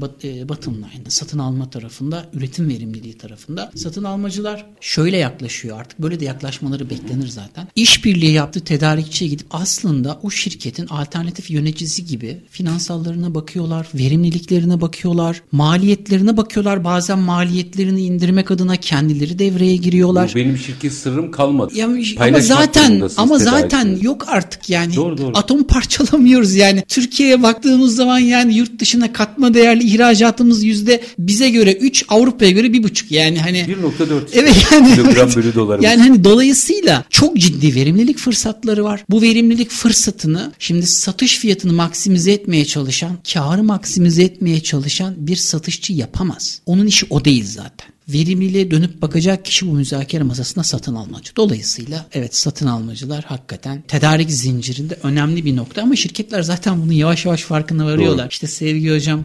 bottom 0.49 0.75
line, 0.75 1.09
satın 1.09 1.39
alma 1.39 1.69
tarafında, 1.69 2.29
üretim 2.33 2.69
verimliliği 2.69 3.17
tarafında. 3.17 3.71
Satın 3.75 4.03
almacılar 4.03 4.65
şöyle 4.81 5.17
yaklaşıyor 5.17 5.79
artık. 5.79 5.99
Böyle 5.99 6.19
de 6.19 6.25
yaklaşmaları 6.25 6.89
beklenir 6.89 7.27
zaten. 7.27 7.67
İşbirliği 7.75 8.31
yaptığı 8.31 8.59
tedarikçiye 8.59 9.29
gidip 9.29 9.47
aslında 9.49 10.19
o 10.23 10.29
şirketin 10.29 10.87
alternatif 10.95 11.51
yöneticisi 11.51 12.05
gibi 12.05 12.37
finansallarına 12.49 13.35
bakıyorlar, 13.35 13.87
verimliliklerine 13.93 14.81
bakıyorlar, 14.81 15.41
maliyetlerine 15.51 16.37
bakıyorlar. 16.37 16.83
Bazen 16.83 17.19
maliyetlerini 17.19 18.01
indirmek 18.01 18.51
adına 18.51 18.75
kendileri 18.75 19.39
devreye 19.39 19.75
giriyorlar. 19.75 20.31
Bu 20.33 20.39
benim 20.39 20.57
şirket 20.57 20.93
sırrım 20.93 21.31
kalmadı. 21.31 21.73
Ya, 21.75 21.89
ama 22.19 22.39
zaten 22.39 23.09
ama 23.17 23.39
zaten 23.39 23.97
yok 24.01 24.25
artık 24.27 24.69
yani. 24.69 24.95
Doğru, 24.95 25.17
doğru. 25.17 25.31
Atom 25.37 25.63
parçalamıyoruz 25.67 26.55
yani. 26.55 26.83
Türkiye'ye 26.87 27.43
baktığımız 27.43 27.95
zaman 27.95 28.19
yani 28.19 28.55
yurt 28.55 28.79
dışına 28.79 29.13
katma 29.13 29.53
değerli 29.53 29.83
ihracatımız 29.83 30.63
yüzde 30.63 31.01
bize 31.19 31.49
göre 31.49 31.73
3 31.73 32.05
Avrupa'ya 32.09 32.51
göre 32.51 32.67
1,5 32.67 33.13
yani 33.13 33.39
hani 33.39 33.57
1.4 33.57 34.21
evet 34.33 34.67
yani 34.71 34.95
kilogram 34.95 35.29
bölü 35.35 35.55
dolarımız. 35.55 35.85
Yani 35.85 36.01
hani 36.01 36.23
dolayısıyla 36.23 37.03
çok 37.09 37.37
ciddi 37.37 37.75
verimlilik 37.75 38.17
fırsatları 38.17 38.83
var. 38.83 39.05
Bu 39.09 39.21
verimlilik 39.21 39.69
fırsatını 39.69 40.51
şimdi 40.59 40.84
satış 40.85 41.39
fiyatını 41.39 41.73
maksimize 41.73 42.31
etmeye 42.31 42.65
çalışan, 42.65 43.17
karı 43.33 43.63
maksimize 43.63 44.23
etmeye 44.23 44.63
çalışan 44.63 45.13
bir 45.17 45.35
satışçı 45.35 45.93
yapamaz. 45.93 46.61
Onun 46.65 46.87
işi 46.87 47.05
o 47.09 47.25
değil 47.25 47.45
zaten 47.45 47.95
verimliliğe 48.09 48.71
dönüp 48.71 49.01
bakacak 49.01 49.45
kişi 49.45 49.67
bu 49.67 49.71
müzakere 49.71 50.23
masasında 50.23 50.63
satın 50.63 50.95
almacı. 50.95 51.35
Dolayısıyla 51.35 52.05
evet 52.13 52.35
satın 52.35 52.67
almacılar 52.67 53.23
hakikaten 53.23 53.83
tedarik 53.87 54.31
zincirinde 54.31 54.97
önemli 55.03 55.45
bir 55.45 55.55
nokta 55.55 55.81
ama 55.81 55.95
şirketler 55.95 56.41
zaten 56.41 56.81
bunu 56.81 56.93
yavaş 56.93 57.25
yavaş 57.25 57.41
farkına 57.41 57.85
varıyorlar. 57.85 58.25
Doğru. 58.25 58.29
İşte 58.29 58.47
Sevgi 58.47 58.91
Hocam 58.91 59.23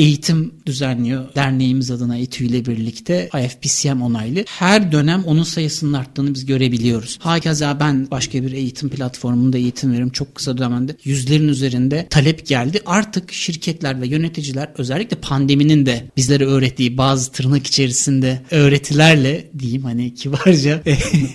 eğitim 0.00 0.54
düzenliyor 0.66 1.34
derneğimiz 1.34 1.90
adına 1.90 2.18
İTÜ 2.18 2.44
ile 2.44 2.66
birlikte 2.66 3.30
IFPCM 3.44 4.02
onaylı. 4.02 4.44
Her 4.46 4.92
dönem 4.92 5.24
onun 5.24 5.42
sayısının 5.42 5.92
arttığını 5.92 6.34
biz 6.34 6.46
görebiliyoruz. 6.46 7.18
Hakeza 7.20 7.80
ben 7.80 8.10
başka 8.10 8.42
bir 8.42 8.52
eğitim 8.52 8.88
platformunda 8.88 9.58
eğitim 9.58 9.92
veririm. 9.92 10.10
Çok 10.10 10.34
kısa 10.34 10.58
dönemde 10.58 10.96
yüzlerin 11.04 11.48
üzerinde 11.48 12.06
talep 12.10 12.46
geldi. 12.46 12.80
Artık 12.86 13.32
şirketler 13.32 14.00
ve 14.00 14.06
yöneticiler 14.06 14.68
özellikle 14.78 15.16
pandeminin 15.16 15.86
de 15.86 16.10
bizlere 16.16 16.46
öğrettiği 16.46 16.98
bazı 16.98 17.32
tırnak 17.32 17.66
içerisinde 17.66 18.42
öğretilerle 18.50 19.50
diyeyim 19.58 19.82
hani 19.82 20.14
kibarca 20.14 20.82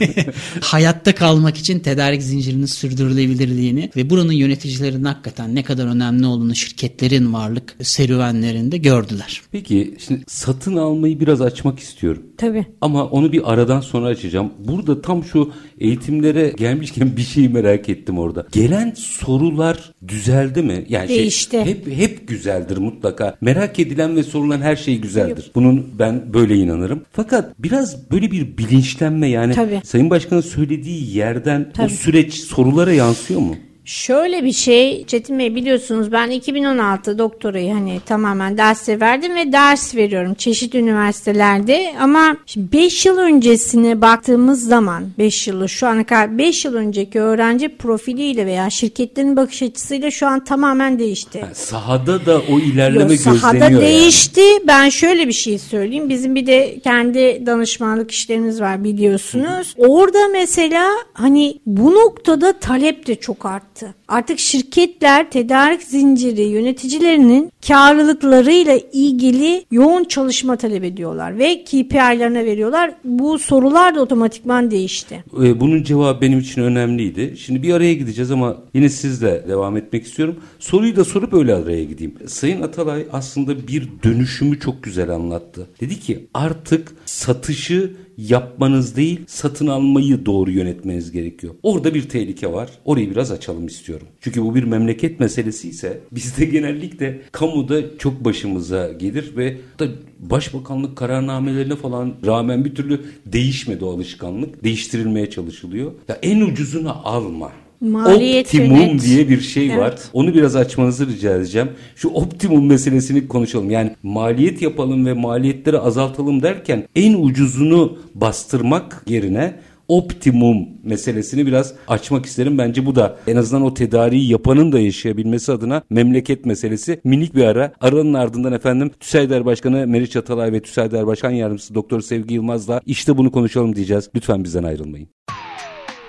hayatta 0.61 1.15
kalmak 1.15 1.57
için 1.57 1.79
tedarik 1.79 2.23
zincirinin 2.23 2.65
sürdürülebilirliğini 2.65 3.91
ve 3.95 4.09
buranın 4.09 4.33
yöneticilerinin 4.33 5.05
hakikaten 5.05 5.55
ne 5.55 5.63
kadar 5.63 5.87
önemli 5.87 6.25
olduğunu 6.25 6.55
şirketlerin 6.55 7.33
varlık 7.33 7.75
serüvenleri 7.81 8.54
ürünlerinde 8.55 8.77
gördüler. 8.77 9.41
Peki 9.51 9.95
şimdi 9.99 10.23
satın 10.27 10.77
almayı 10.77 11.19
biraz 11.19 11.41
açmak 11.41 11.79
istiyorum. 11.79 12.23
Tabii. 12.37 12.65
Ama 12.81 13.05
onu 13.05 13.31
bir 13.31 13.53
aradan 13.53 13.81
sonra 13.81 14.07
açacağım. 14.07 14.51
Burada 14.59 15.01
tam 15.01 15.23
şu 15.23 15.51
eğitimlere 15.79 16.53
gelmişken 16.57 17.17
bir 17.17 17.21
şeyi 17.21 17.49
merak 17.49 17.89
ettim 17.89 18.19
orada. 18.19 18.45
Gelen 18.51 18.93
sorular 18.97 19.93
düzeldi 20.07 20.61
mi? 20.61 20.85
Yani 20.89 21.07
şey, 21.07 21.17
Değişti. 21.17 21.51
Şey, 21.51 21.65
hep 21.65 21.87
hep 21.87 22.27
güzeldir 22.27 22.77
mutlaka. 22.77 23.37
Merak 23.41 23.79
edilen 23.79 24.15
ve 24.15 24.23
sorulan 24.23 24.61
her 24.61 24.75
şey 24.75 24.97
güzeldir. 24.97 25.51
Bunun 25.55 25.87
ben 25.99 26.33
böyle 26.33 26.55
inanırım. 26.55 27.01
Fakat 27.11 27.53
biraz 27.59 28.11
böyle 28.11 28.31
bir 28.31 28.57
bilinçlenme 28.57 29.27
yani 29.27 29.53
Tabii. 29.53 29.81
Sayın 29.83 30.09
Başkan'ın 30.09 30.41
söylediği 30.41 31.17
yerden 31.17 31.71
Tabii. 31.73 31.85
o 31.85 31.89
süreç 31.89 32.33
sorulara 32.33 32.93
yansıyor 32.93 33.39
mu? 33.39 33.55
Şöyle 33.85 34.43
bir 34.43 34.51
şey 34.51 35.05
Çetin 35.05 35.39
Bey 35.39 35.55
biliyorsunuz 35.55 36.11
ben 36.11 36.29
2016 36.29 37.17
doktorayı 37.17 37.73
hani 37.73 37.99
tamamen 38.05 38.57
derse 38.57 38.99
verdim 38.99 39.35
ve 39.35 39.51
ders 39.51 39.95
veriyorum 39.95 40.33
çeşitli 40.33 40.79
üniversitelerde 40.79 41.93
ama 41.99 42.37
5 42.57 43.05
yıl 43.05 43.17
öncesine 43.17 44.01
baktığımız 44.01 44.67
zaman 44.67 45.03
5 45.17 45.47
yılı 45.47 45.69
şu 45.69 45.87
ana 45.87 46.05
kadar 46.05 46.37
5 46.37 46.65
yıl 46.65 46.73
önceki 46.73 47.19
öğrenci 47.19 47.77
profiliyle 47.77 48.45
veya 48.45 48.69
şirketlerin 48.69 49.35
bakış 49.35 49.61
açısıyla 49.61 50.11
şu 50.11 50.27
an 50.27 50.43
tamamen 50.43 50.99
değişti. 50.99 51.37
Yani 51.41 51.55
sahada 51.55 52.25
da 52.25 52.41
o 52.51 52.59
ilerleme 52.59 53.01
Yok, 53.01 53.09
gözleniyor. 53.09 53.41
Sahada 53.41 53.81
değişti. 53.81 54.41
Yani. 54.41 54.67
Ben 54.67 54.89
şöyle 54.89 55.27
bir 55.27 55.33
şey 55.33 55.57
söyleyeyim. 55.59 56.09
Bizim 56.09 56.35
bir 56.35 56.47
de 56.47 56.79
kendi 56.83 57.43
danışmanlık 57.45 58.11
işlerimiz 58.11 58.61
var 58.61 58.83
biliyorsunuz. 58.83 59.75
Hı. 59.77 59.81
Orada 59.87 60.27
mesela 60.31 60.87
hani 61.13 61.59
bu 61.65 61.95
noktada 61.95 62.59
talep 62.59 63.07
de 63.07 63.15
çok 63.15 63.45
arttı 63.45 63.74
arttı. 63.75 63.95
Artık 64.07 64.39
şirketler 64.39 65.31
tedarik 65.31 65.83
zinciri 65.83 66.41
yöneticilerinin 66.41 67.51
karlılıklarıyla 67.67 68.79
ilgili 68.93 69.65
yoğun 69.71 70.03
çalışma 70.03 70.55
talep 70.55 70.83
ediyorlar 70.83 71.37
ve 71.37 71.63
KPI'lerine 71.63 72.45
veriyorlar. 72.45 72.91
Bu 73.03 73.39
sorular 73.39 73.95
da 73.95 74.01
otomatikman 74.01 74.71
değişti. 74.71 75.23
Ee, 75.43 75.59
bunun 75.59 75.83
cevabı 75.83 76.21
benim 76.21 76.39
için 76.39 76.61
önemliydi. 76.61 77.37
Şimdi 77.37 77.63
bir 77.63 77.73
araya 77.73 77.93
gideceğiz 77.93 78.31
ama 78.31 78.57
yine 78.73 78.89
sizle 78.89 79.45
devam 79.47 79.77
etmek 79.77 80.05
istiyorum. 80.05 80.35
Soruyu 80.59 80.95
da 80.95 81.03
sorup 81.05 81.33
öyle 81.33 81.55
araya 81.55 81.83
gideyim. 81.83 82.15
Sayın 82.27 82.61
Atalay 82.61 83.05
aslında 83.11 83.67
bir 83.67 83.89
dönüşümü 84.03 84.59
çok 84.59 84.83
güzel 84.83 85.09
anlattı. 85.09 85.67
Dedi 85.81 85.99
ki 85.99 86.27
artık 86.33 86.91
satışı 87.05 87.91
yapmanız 88.17 88.95
değil 88.95 89.19
satın 89.27 89.67
almayı 89.67 90.25
doğru 90.25 90.51
yönetmeniz 90.51 91.11
gerekiyor. 91.11 91.55
Orada 91.63 91.93
bir 91.93 92.09
tehlike 92.09 92.53
var. 92.53 92.69
Orayı 92.85 93.11
biraz 93.11 93.31
açalım 93.31 93.67
istiyorum. 93.67 94.07
Çünkü 94.21 94.43
bu 94.43 94.55
bir 94.55 94.63
memleket 94.63 95.19
meselesi 95.19 95.69
ise 95.69 95.99
bizde 96.11 96.45
genellikle 96.55 97.21
kamuda 97.31 97.97
çok 97.97 98.25
başımıza 98.25 98.91
gelir 98.91 99.37
ve 99.37 99.57
da 99.79 99.87
başbakanlık 100.19 100.97
kararnamelerine 100.97 101.75
falan 101.75 102.13
rağmen 102.25 102.65
bir 102.65 102.75
türlü 102.75 103.05
değişmedi 103.25 103.85
o 103.85 103.93
alışkanlık. 103.93 104.63
Değiştirilmeye 104.63 105.29
çalışılıyor. 105.29 105.91
Ya 106.07 106.19
en 106.21 106.41
ucuzunu 106.41 107.07
alma 107.07 107.51
Maliyet 107.89 108.45
optimum 108.45 108.77
yönet. 108.77 109.03
diye 109.05 109.29
bir 109.29 109.41
şey 109.41 109.67
Evet. 109.67 109.79
var. 109.79 109.93
Onu 110.13 110.33
biraz 110.33 110.55
açmanızı 110.55 111.07
rica 111.07 111.35
edeceğim. 111.35 111.69
Şu 111.95 112.09
optimum 112.09 112.65
meselesini 112.67 113.27
konuşalım. 113.27 113.69
Yani 113.71 113.91
maliyet 114.03 114.61
yapalım 114.61 115.05
ve 115.05 115.13
maliyetleri 115.13 115.79
azaltalım 115.79 116.43
derken 116.43 116.83
en 116.95 117.13
ucuzunu 117.13 117.97
bastırmak 118.15 119.03
yerine 119.07 119.53
optimum 119.87 120.67
meselesini 120.83 121.47
biraz 121.47 121.73
açmak 121.87 122.25
isterim. 122.25 122.57
Bence 122.57 122.85
bu 122.85 122.95
da 122.95 123.17
en 123.27 123.35
azından 123.35 123.63
o 123.65 123.73
tedariği 123.73 124.31
yapanın 124.31 124.71
da 124.71 124.79
yaşayabilmesi 124.79 125.51
adına 125.51 125.81
memleket 125.89 126.45
meselesi. 126.45 127.01
Minik 127.03 127.35
bir 127.35 127.43
ara. 127.43 127.73
Aranın 127.81 128.13
ardından 128.13 128.53
efendim 128.53 128.91
TÜSAYDER 128.99 129.45
Başkanı 129.45 129.87
Meriç 129.87 130.15
Atalay 130.15 130.51
ve 130.51 130.61
TÜSAYDER 130.61 131.07
Başkan 131.07 131.31
Yardımcısı 131.31 131.75
Doktor 131.75 132.01
Sevgi 132.01 132.33
Yılmaz'la 132.33 132.81
işte 132.85 133.17
bunu 133.17 133.31
konuşalım 133.31 133.75
diyeceğiz. 133.75 134.09
Lütfen 134.15 134.43
bizden 134.43 134.63
ayrılmayın. 134.63 135.07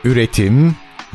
Üretim, 0.04 0.74